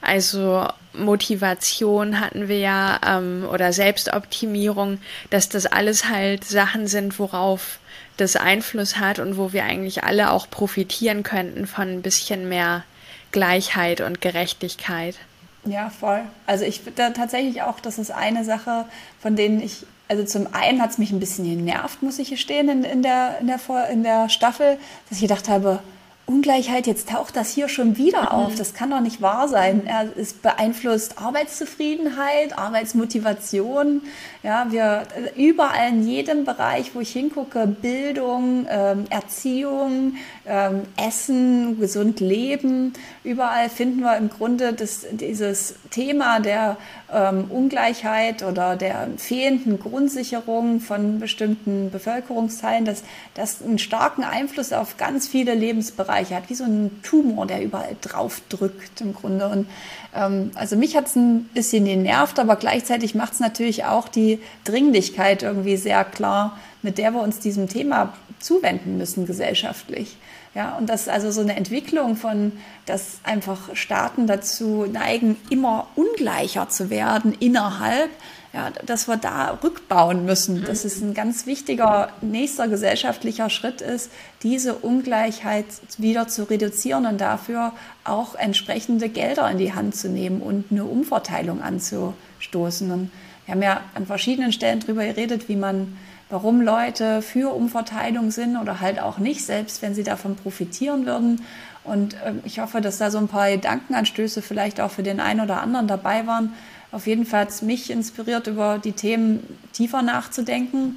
Also 0.00 0.66
Motivation 0.92 2.20
hatten 2.20 2.48
wir 2.48 2.58
ja 2.58 3.00
ähm, 3.06 3.46
oder 3.50 3.72
Selbstoptimierung, 3.72 4.98
dass 5.30 5.48
das 5.48 5.66
alles 5.66 6.08
halt 6.08 6.44
Sachen 6.44 6.86
sind, 6.86 7.18
worauf 7.18 7.78
das 8.16 8.36
Einfluss 8.36 8.98
hat 8.98 9.18
und 9.18 9.36
wo 9.36 9.52
wir 9.52 9.64
eigentlich 9.64 10.04
alle 10.04 10.30
auch 10.30 10.50
profitieren 10.50 11.22
könnten 11.22 11.66
von 11.66 11.88
ein 11.88 12.02
bisschen 12.02 12.48
mehr 12.48 12.84
Gleichheit 13.32 14.00
und 14.00 14.20
Gerechtigkeit. 14.20 15.16
Ja, 15.64 15.90
voll. 15.90 16.22
Also 16.46 16.64
ich 16.64 16.80
finde 16.80 17.12
tatsächlich 17.12 17.62
auch, 17.62 17.80
das 17.80 17.98
ist 17.98 18.10
eine 18.10 18.44
Sache, 18.44 18.86
von 19.20 19.36
denen 19.36 19.60
ich, 19.60 19.84
also 20.08 20.24
zum 20.24 20.52
einen 20.54 20.80
hat 20.80 20.90
es 20.90 20.98
mich 20.98 21.10
ein 21.12 21.20
bisschen 21.20 21.44
genervt, 21.44 22.02
muss 22.02 22.18
ich 22.18 22.30
gestehen, 22.30 22.68
in, 22.68 22.84
in, 22.84 23.02
der, 23.02 23.38
in, 23.40 23.46
der, 23.46 23.88
in 23.90 24.02
der 24.02 24.28
Staffel, 24.28 24.78
dass 25.08 25.18
ich 25.18 25.28
gedacht 25.28 25.48
habe, 25.48 25.80
Ungleichheit, 26.28 26.86
jetzt 26.86 27.08
taucht 27.08 27.36
das 27.36 27.50
hier 27.50 27.68
schon 27.68 27.96
wieder 27.96 28.24
mhm. 28.24 28.28
auf. 28.28 28.54
Das 28.54 28.74
kann 28.74 28.90
doch 28.90 29.00
nicht 29.00 29.22
wahr 29.22 29.48
sein. 29.48 29.88
Es 30.16 30.34
beeinflusst 30.34 31.18
Arbeitszufriedenheit, 31.18 32.58
Arbeitsmotivation. 32.58 34.02
Ja, 34.42 34.66
wir 34.70 35.04
überall 35.36 35.88
in 35.88 36.06
jedem 36.06 36.44
Bereich, 36.44 36.94
wo 36.94 37.00
ich 37.00 37.12
hingucke, 37.12 37.66
Bildung, 37.66 38.66
ähm, 38.68 39.06
Erziehung, 39.08 40.16
ähm, 40.46 40.82
Essen, 40.96 41.80
gesund 41.80 42.20
leben, 42.20 42.92
überall 43.24 43.70
finden 43.70 44.00
wir 44.00 44.16
im 44.18 44.28
Grunde 44.28 44.74
das, 44.74 45.06
dieses 45.10 45.76
Thema 45.90 46.40
der 46.40 46.76
ähm, 47.12 47.46
Ungleichheit 47.50 48.42
oder 48.42 48.76
der 48.76 49.08
fehlenden 49.16 49.80
Grundsicherung 49.80 50.80
von 50.80 51.18
bestimmten 51.18 51.90
Bevölkerungsteilen, 51.90 52.84
dass 52.84 53.02
das 53.34 53.62
einen 53.62 53.78
starken 53.78 54.24
Einfluss 54.24 54.72
auf 54.72 54.98
ganz 54.98 55.26
viele 55.26 55.54
Lebensbereiche 55.54 56.17
Ungleichheit, 56.18 56.48
wie 56.48 56.54
so 56.54 56.64
ein 56.64 57.00
Tumor, 57.02 57.46
der 57.46 57.62
überall 57.62 57.96
drauf 58.00 58.40
drückt 58.48 59.00
im 59.00 59.14
Grunde. 59.14 59.48
Und 59.48 59.68
ähm, 60.14 60.50
also 60.54 60.76
mich 60.76 60.96
hat 60.96 61.06
es 61.06 61.16
ein 61.16 61.44
bisschen 61.54 61.84
genervt, 61.84 62.38
aber 62.38 62.56
gleichzeitig 62.56 63.14
macht 63.14 63.34
es 63.34 63.40
natürlich 63.40 63.84
auch 63.84 64.08
die 64.08 64.40
Dringlichkeit 64.64 65.42
irgendwie 65.42 65.76
sehr 65.76 66.04
klar, 66.04 66.58
mit 66.82 66.98
der 66.98 67.12
wir 67.12 67.22
uns 67.22 67.38
diesem 67.38 67.68
Thema 67.68 68.12
zuwenden 68.40 68.98
müssen 68.98 69.26
gesellschaftlich. 69.26 70.16
Ja, 70.54 70.76
und 70.76 70.88
das 70.88 71.02
ist 71.02 71.08
also 71.08 71.30
so 71.30 71.40
eine 71.40 71.56
Entwicklung 71.56 72.16
von, 72.16 72.52
dass 72.86 73.18
einfach 73.22 73.76
Staaten 73.76 74.26
dazu 74.26 74.86
neigen, 74.90 75.36
immer 75.50 75.86
ungleicher 75.94 76.68
zu 76.68 76.90
werden 76.90 77.36
innerhalb, 77.38 78.10
ja, 78.58 78.70
dass 78.84 79.06
wir 79.06 79.16
da 79.16 79.58
rückbauen 79.62 80.24
müssen. 80.24 80.64
Dass 80.64 80.84
es 80.84 81.00
ein 81.00 81.14
ganz 81.14 81.46
wichtiger 81.46 82.08
nächster 82.20 82.66
gesellschaftlicher 82.66 83.50
Schritt 83.50 83.80
ist, 83.80 84.10
diese 84.42 84.74
Ungleichheit 84.74 85.66
wieder 85.96 86.26
zu 86.26 86.50
reduzieren 86.50 87.06
und 87.06 87.20
dafür 87.20 87.72
auch 88.04 88.34
entsprechende 88.34 89.08
Gelder 89.08 89.48
in 89.50 89.58
die 89.58 89.74
Hand 89.74 89.94
zu 89.94 90.08
nehmen 90.08 90.42
und 90.42 90.66
eine 90.70 90.84
Umverteilung 90.84 91.62
anzustoßen. 91.62 92.90
Und 92.90 93.10
wir 93.46 93.54
haben 93.54 93.62
ja 93.62 93.80
an 93.94 94.06
verschiedenen 94.06 94.52
Stellen 94.52 94.80
darüber 94.80 95.04
geredet, 95.04 95.48
wie 95.48 95.56
man 95.56 95.96
warum 96.30 96.60
Leute 96.60 97.22
für 97.22 97.54
Umverteilung 97.54 98.30
sind 98.32 98.56
oder 98.58 98.80
halt 98.80 99.00
auch 99.00 99.18
nicht, 99.18 99.46
selbst 99.46 99.80
wenn 99.80 99.94
sie 99.94 100.02
davon 100.02 100.36
profitieren 100.36 101.06
würden. 101.06 101.42
Und 101.84 102.16
ähm, 102.26 102.40
ich 102.44 102.58
hoffe, 102.58 102.80
dass 102.80 102.98
da 102.98 103.10
so 103.10 103.18
ein 103.18 103.28
paar 103.28 103.50
Gedankenanstöße 103.50 104.42
vielleicht 104.42 104.80
auch 104.80 104.90
für 104.90 105.02
den 105.02 105.20
einen 105.20 105.40
oder 105.40 105.62
anderen 105.62 105.86
dabei 105.86 106.26
waren. 106.26 106.52
Auf 106.90 107.06
jeden 107.06 107.26
Fall 107.26 107.48
mich 107.62 107.90
inspiriert, 107.90 108.46
über 108.46 108.78
die 108.78 108.92
Themen 108.92 109.42
tiefer 109.72 110.02
nachzudenken. 110.02 110.96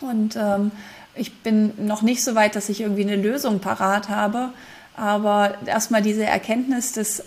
Und 0.00 0.36
ähm, 0.36 0.70
ich 1.14 1.32
bin 1.38 1.72
noch 1.78 2.02
nicht 2.02 2.22
so 2.22 2.34
weit, 2.34 2.56
dass 2.56 2.68
ich 2.68 2.80
irgendwie 2.80 3.02
eine 3.02 3.16
Lösung 3.16 3.60
parat 3.60 4.08
habe. 4.08 4.50
Aber 4.94 5.54
erstmal 5.66 6.02
diese 6.02 6.24
Erkenntnis, 6.24 6.92
dass 6.92 7.24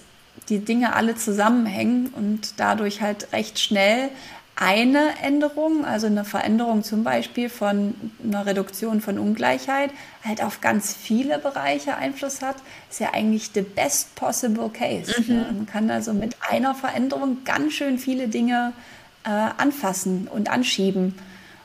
die 0.49 0.59
Dinge 0.59 0.93
alle 0.93 1.15
zusammenhängen 1.15 2.07
und 2.07 2.59
dadurch 2.59 3.01
halt 3.01 3.31
recht 3.33 3.59
schnell 3.59 4.09
eine 4.55 5.19
Änderung, 5.21 5.85
also 5.85 6.07
eine 6.07 6.23
Veränderung 6.23 6.83
zum 6.83 7.03
Beispiel 7.03 7.49
von 7.49 7.93
einer 8.23 8.45
Reduktion 8.45 9.01
von 9.01 9.19
Ungleichheit, 9.19 9.91
halt 10.23 10.41
auf 10.41 10.61
ganz 10.61 10.93
viele 10.93 11.39
Bereiche 11.39 11.97
Einfluss 11.97 12.41
hat, 12.41 12.55
ist 12.89 12.99
ja 13.01 13.13
eigentlich 13.13 13.51
the 13.53 13.61
best 13.61 14.15
possible 14.15 14.69
case. 14.69 15.13
Mhm. 15.21 15.57
Man 15.57 15.65
kann 15.65 15.89
also 15.89 16.13
mit 16.13 16.37
einer 16.49 16.73
Veränderung 16.73 17.39
ganz 17.43 17.73
schön 17.73 17.97
viele 17.97 18.29
Dinge 18.29 18.71
äh, 19.25 19.29
anfassen 19.29 20.29
und 20.31 20.49
anschieben. 20.49 21.15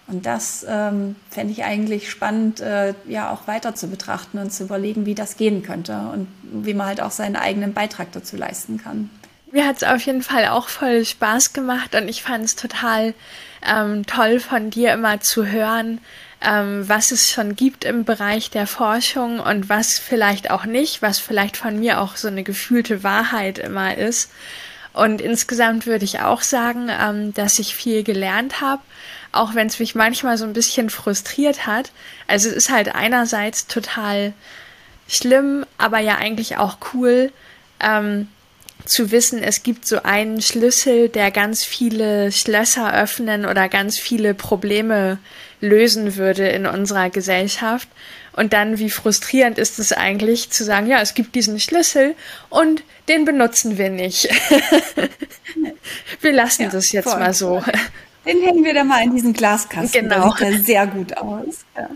Und 0.09 0.27
das 0.27 0.67
ähm, 0.69 1.15
fände 1.31 1.53
ich 1.53 1.63
eigentlich 1.63 2.11
spannend, 2.11 2.59
äh, 2.59 2.95
ja 3.07 3.31
auch 3.31 3.47
weiter 3.47 3.77
zu 3.77 3.87
betrachten 3.87 4.39
und 4.39 4.53
zu 4.53 4.65
überlegen, 4.65 5.07
wie 5.07 5.15
das 5.15 5.37
gehen 5.37 5.63
könnte 5.63 5.97
und 6.13 6.27
wie 6.43 6.75
man 6.75 6.89
halt 6.89 7.01
auch 7.01 7.13
seinen 7.13 7.37
eigenen 7.37 7.73
Beitrag 7.73 8.11
dazu 8.11 8.37
leisten 8.37 8.79
kann. 8.79 9.11
Mir 9.53 9.67
hat 9.67 9.79
es 9.79 9.83
auf 9.83 10.07
jeden 10.07 10.23
Fall 10.23 10.47
auch 10.47 10.69
voll 10.69 11.05
Spaß 11.05 11.53
gemacht 11.53 11.97
und 11.97 12.09
ich 12.09 12.23
fand 12.23 12.45
es 12.45 12.55
total 12.55 13.15
ähm, 13.67 14.07
toll 14.07 14.39
von 14.39 14.71
dir 14.71 14.93
immer 14.93 15.21
zu 15.21 15.45
hören, 15.45 16.01
ähm, 16.41 16.89
was 16.89 17.11
es 17.11 17.31
schon 17.31 17.57
gibt 17.57 17.85
im 17.85 18.05
Bereich 18.05 18.51
der 18.51 18.69
Forschung 18.69 19.41
und 19.41 19.69
was 19.69 19.99
vielleicht 19.99 20.51
auch 20.53 20.67
nicht, 20.67 21.03
was 21.03 21.19
vielleicht 21.19 21.57
von 21.57 21.81
mir 21.81 22.01
auch 22.01 22.17
so 22.17 22.29
eine 22.29 22.45
gefühlte 22.45 23.03
Wahrheit 23.03 23.59
immer 23.59 23.97
ist. 23.97 24.31
Und 24.93 25.21
insgesamt 25.21 25.87
würde 25.87 26.05
ich 26.05 26.21
auch 26.21 26.43
sagen, 26.43 26.89
ähm, 26.89 27.35
dass 27.35 27.59
ich 27.59 27.75
viel 27.75 28.05
gelernt 28.05 28.61
habe, 28.61 28.83
auch 29.33 29.55
wenn 29.55 29.67
es 29.67 29.81
mich 29.81 29.97
manchmal 29.97 30.39
so 30.39 30.45
ein 30.45 30.53
bisschen 30.53 30.91
frustriert 30.91 31.67
hat. 31.67 31.91
Also 32.29 32.49
es 32.49 32.55
ist 32.55 32.71
halt 32.71 32.95
einerseits 32.95 33.67
total 33.67 34.33
schlimm, 35.09 35.67
aber 35.77 35.99
ja 35.99 36.17
eigentlich 36.17 36.57
auch 36.57 36.79
cool, 36.95 37.33
ähm, 37.81 38.29
zu 38.91 39.13
wissen, 39.13 39.43
es 39.43 39.63
gibt 39.63 39.87
so 39.87 40.03
einen 40.03 40.43
Schlüssel, 40.43 41.09
der 41.09 41.31
ganz 41.31 41.65
viele 41.65 42.33
Schlösser 42.33 42.93
öffnen 42.93 43.47
oder 43.47 43.69
ganz 43.69 43.99
viele 43.99 44.35
Probleme 44.35 45.19
lösen 45.61 46.17
würde 46.17 46.49
in 46.49 46.67
unserer 46.67 47.09
Gesellschaft. 47.09 47.89
Und 48.33 48.53
dann, 48.53 48.79
wie 48.79 48.91
frustrierend 48.91 49.59
ist 49.59 49.79
es 49.79 49.93
eigentlich 49.93 50.51
zu 50.51 50.65
sagen, 50.65 50.87
ja, 50.87 51.01
es 51.01 51.15
gibt 51.15 51.35
diesen 51.35 51.61
Schlüssel 51.61 52.15
und 52.49 52.83
den 53.09 53.25
benutzen 53.25 53.79
wir 53.79 53.91
nicht. 53.91 54.29
wir 56.21 56.33
lassen 56.33 56.63
ja, 56.63 56.69
das 56.71 56.93
jetzt 56.93 57.11
voll. 57.11 57.19
mal 57.19 57.35
so. 57.35 57.63
Den 58.27 58.43
hängen 58.43 58.65
wir 58.65 58.75
da 58.75 58.85
mal 58.85 59.03
in 59.03 59.15
diesen 59.15 59.33
Glaskasten. 59.33 60.09
Genau. 60.09 60.35
Das 60.39 60.49
sieht 60.49 60.59
ja 60.59 60.65
sehr 60.65 60.87
gut 60.89 61.17
aus. 61.17 61.65
Ja. 61.77 61.89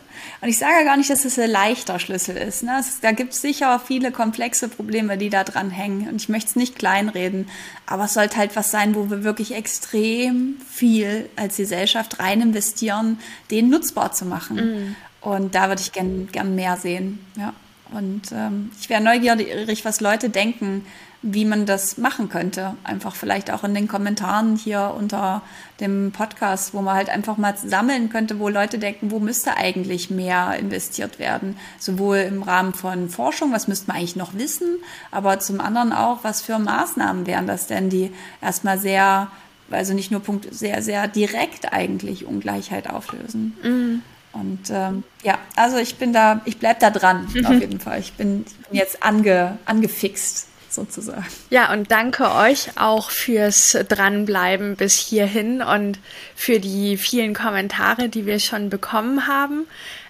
Und 0.44 0.50
ich 0.50 0.58
sage 0.58 0.74
ja 0.74 0.84
gar 0.84 0.98
nicht, 0.98 1.08
dass 1.08 1.24
es 1.24 1.38
ein 1.38 1.48
leichter 1.48 1.98
Schlüssel 1.98 2.36
ist. 2.36 2.64
Ne? 2.64 2.76
Es, 2.78 3.00
da 3.00 3.12
gibt 3.12 3.32
es 3.32 3.40
sicher 3.40 3.80
viele 3.80 4.12
komplexe 4.12 4.68
Probleme, 4.68 5.16
die 5.16 5.30
da 5.30 5.42
dran 5.42 5.70
hängen. 5.70 6.06
Und 6.06 6.16
ich 6.16 6.28
möchte 6.28 6.50
es 6.50 6.56
nicht 6.56 6.78
kleinreden. 6.78 7.48
Aber 7.86 8.04
es 8.04 8.12
sollte 8.12 8.36
halt 8.36 8.54
was 8.54 8.70
sein, 8.70 8.94
wo 8.94 9.08
wir 9.08 9.24
wirklich 9.24 9.54
extrem 9.54 10.56
viel 10.70 11.30
als 11.34 11.56
Gesellschaft 11.56 12.20
rein 12.20 12.42
investieren, 12.42 13.18
den 13.50 13.70
nutzbar 13.70 14.12
zu 14.12 14.26
machen. 14.26 14.56
Mhm. 14.56 14.96
Und 15.22 15.54
da 15.54 15.68
würde 15.68 15.80
ich 15.80 15.92
gern, 15.92 16.28
gern 16.30 16.54
mehr 16.54 16.76
sehen. 16.76 17.24
Ja. 17.38 17.54
Und 17.92 18.32
ähm, 18.32 18.70
ich 18.80 18.88
wäre 18.88 19.02
neugierig, 19.02 19.84
was 19.84 20.00
Leute 20.00 20.30
denken, 20.30 20.84
wie 21.26 21.46
man 21.46 21.64
das 21.64 21.96
machen 21.96 22.28
könnte. 22.28 22.76
Einfach 22.84 23.14
vielleicht 23.14 23.50
auch 23.50 23.64
in 23.64 23.74
den 23.74 23.88
Kommentaren 23.88 24.56
hier 24.56 24.94
unter 24.96 25.40
dem 25.80 26.12
Podcast, 26.12 26.74
wo 26.74 26.82
man 26.82 26.96
halt 26.96 27.08
einfach 27.08 27.38
mal 27.38 27.56
sammeln 27.56 28.10
könnte, 28.10 28.38
wo 28.38 28.50
Leute 28.50 28.78
denken, 28.78 29.10
wo 29.10 29.20
müsste 29.20 29.56
eigentlich 29.56 30.10
mehr 30.10 30.54
investiert 30.58 31.18
werden. 31.18 31.56
Sowohl 31.78 32.18
im 32.18 32.42
Rahmen 32.42 32.74
von 32.74 33.08
Forschung, 33.08 33.52
was 33.52 33.68
müsste 33.68 33.88
man 33.88 33.96
eigentlich 33.96 34.16
noch 34.16 34.34
wissen, 34.34 34.76
aber 35.10 35.38
zum 35.38 35.60
anderen 35.60 35.94
auch, 35.94 36.24
was 36.24 36.42
für 36.42 36.58
Maßnahmen 36.58 37.26
wären 37.26 37.46
das 37.46 37.66
denn, 37.66 37.88
die 37.88 38.12
erstmal 38.42 38.78
sehr, 38.78 39.28
also 39.70 39.94
nicht 39.94 40.10
nur 40.10 40.20
Punkt, 40.20 40.52
sehr, 40.54 40.82
sehr 40.82 41.08
direkt 41.08 41.72
eigentlich 41.72 42.26
Ungleichheit 42.26 42.90
auflösen. 42.90 43.56
Mhm. 43.62 44.02
Und 44.34 44.68
ähm, 44.70 45.04
ja, 45.22 45.38
also 45.56 45.78
ich 45.78 45.96
bin 45.96 46.12
da, 46.12 46.40
ich 46.44 46.58
bleib 46.58 46.80
da 46.80 46.90
dran, 46.90 47.28
mhm. 47.32 47.46
auf 47.46 47.60
jeden 47.60 47.80
Fall. 47.80 48.00
Ich 48.00 48.12
bin, 48.14 48.44
ich 48.46 48.66
bin 48.68 48.78
jetzt 48.78 49.02
ange, 49.02 49.58
angefixt 49.64 50.48
sozusagen. 50.68 51.24
Ja, 51.50 51.72
und 51.72 51.90
danke 51.90 52.32
euch 52.32 52.76
auch 52.76 53.10
fürs 53.10 53.78
Dranbleiben 53.88 54.76
bis 54.76 54.98
hierhin 54.98 55.62
und 55.62 55.98
für 56.34 56.58
die 56.58 56.96
vielen 56.96 57.32
Kommentare, 57.32 58.08
die 58.08 58.26
wir 58.26 58.40
schon 58.40 58.70
bekommen 58.70 59.26
haben. 59.28 59.66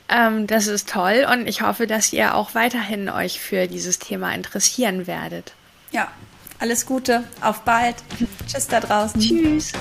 Ähm, 0.09 0.47
das 0.47 0.67
ist 0.67 0.89
toll 0.89 1.27
und 1.31 1.47
ich 1.47 1.63
hoffe, 1.63 1.87
dass 1.87 2.13
ihr 2.13 2.35
auch 2.35 2.55
weiterhin 2.55 3.09
euch 3.09 3.41
für 3.41 3.67
dieses 3.67 3.99
Thema 3.99 4.35
interessieren 4.35 5.07
werdet. 5.07 5.53
Ja, 5.93 6.11
alles 6.59 6.87
Gute, 6.87 7.25
auf 7.41 7.61
bald. 7.63 7.97
Tschüss 8.47 8.67
da 8.67 8.81
draußen. 8.81 9.21
Tschüss. 9.21 9.73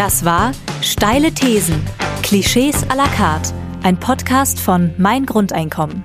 Das 0.00 0.24
war 0.24 0.52
Steile 0.80 1.30
Thesen, 1.30 1.78
Klischees 2.22 2.86
à 2.88 2.96
la 2.96 3.06
carte, 3.06 3.52
ein 3.82 4.00
Podcast 4.00 4.58
von 4.58 4.94
Mein 4.96 5.26
Grundeinkommen. 5.26 6.02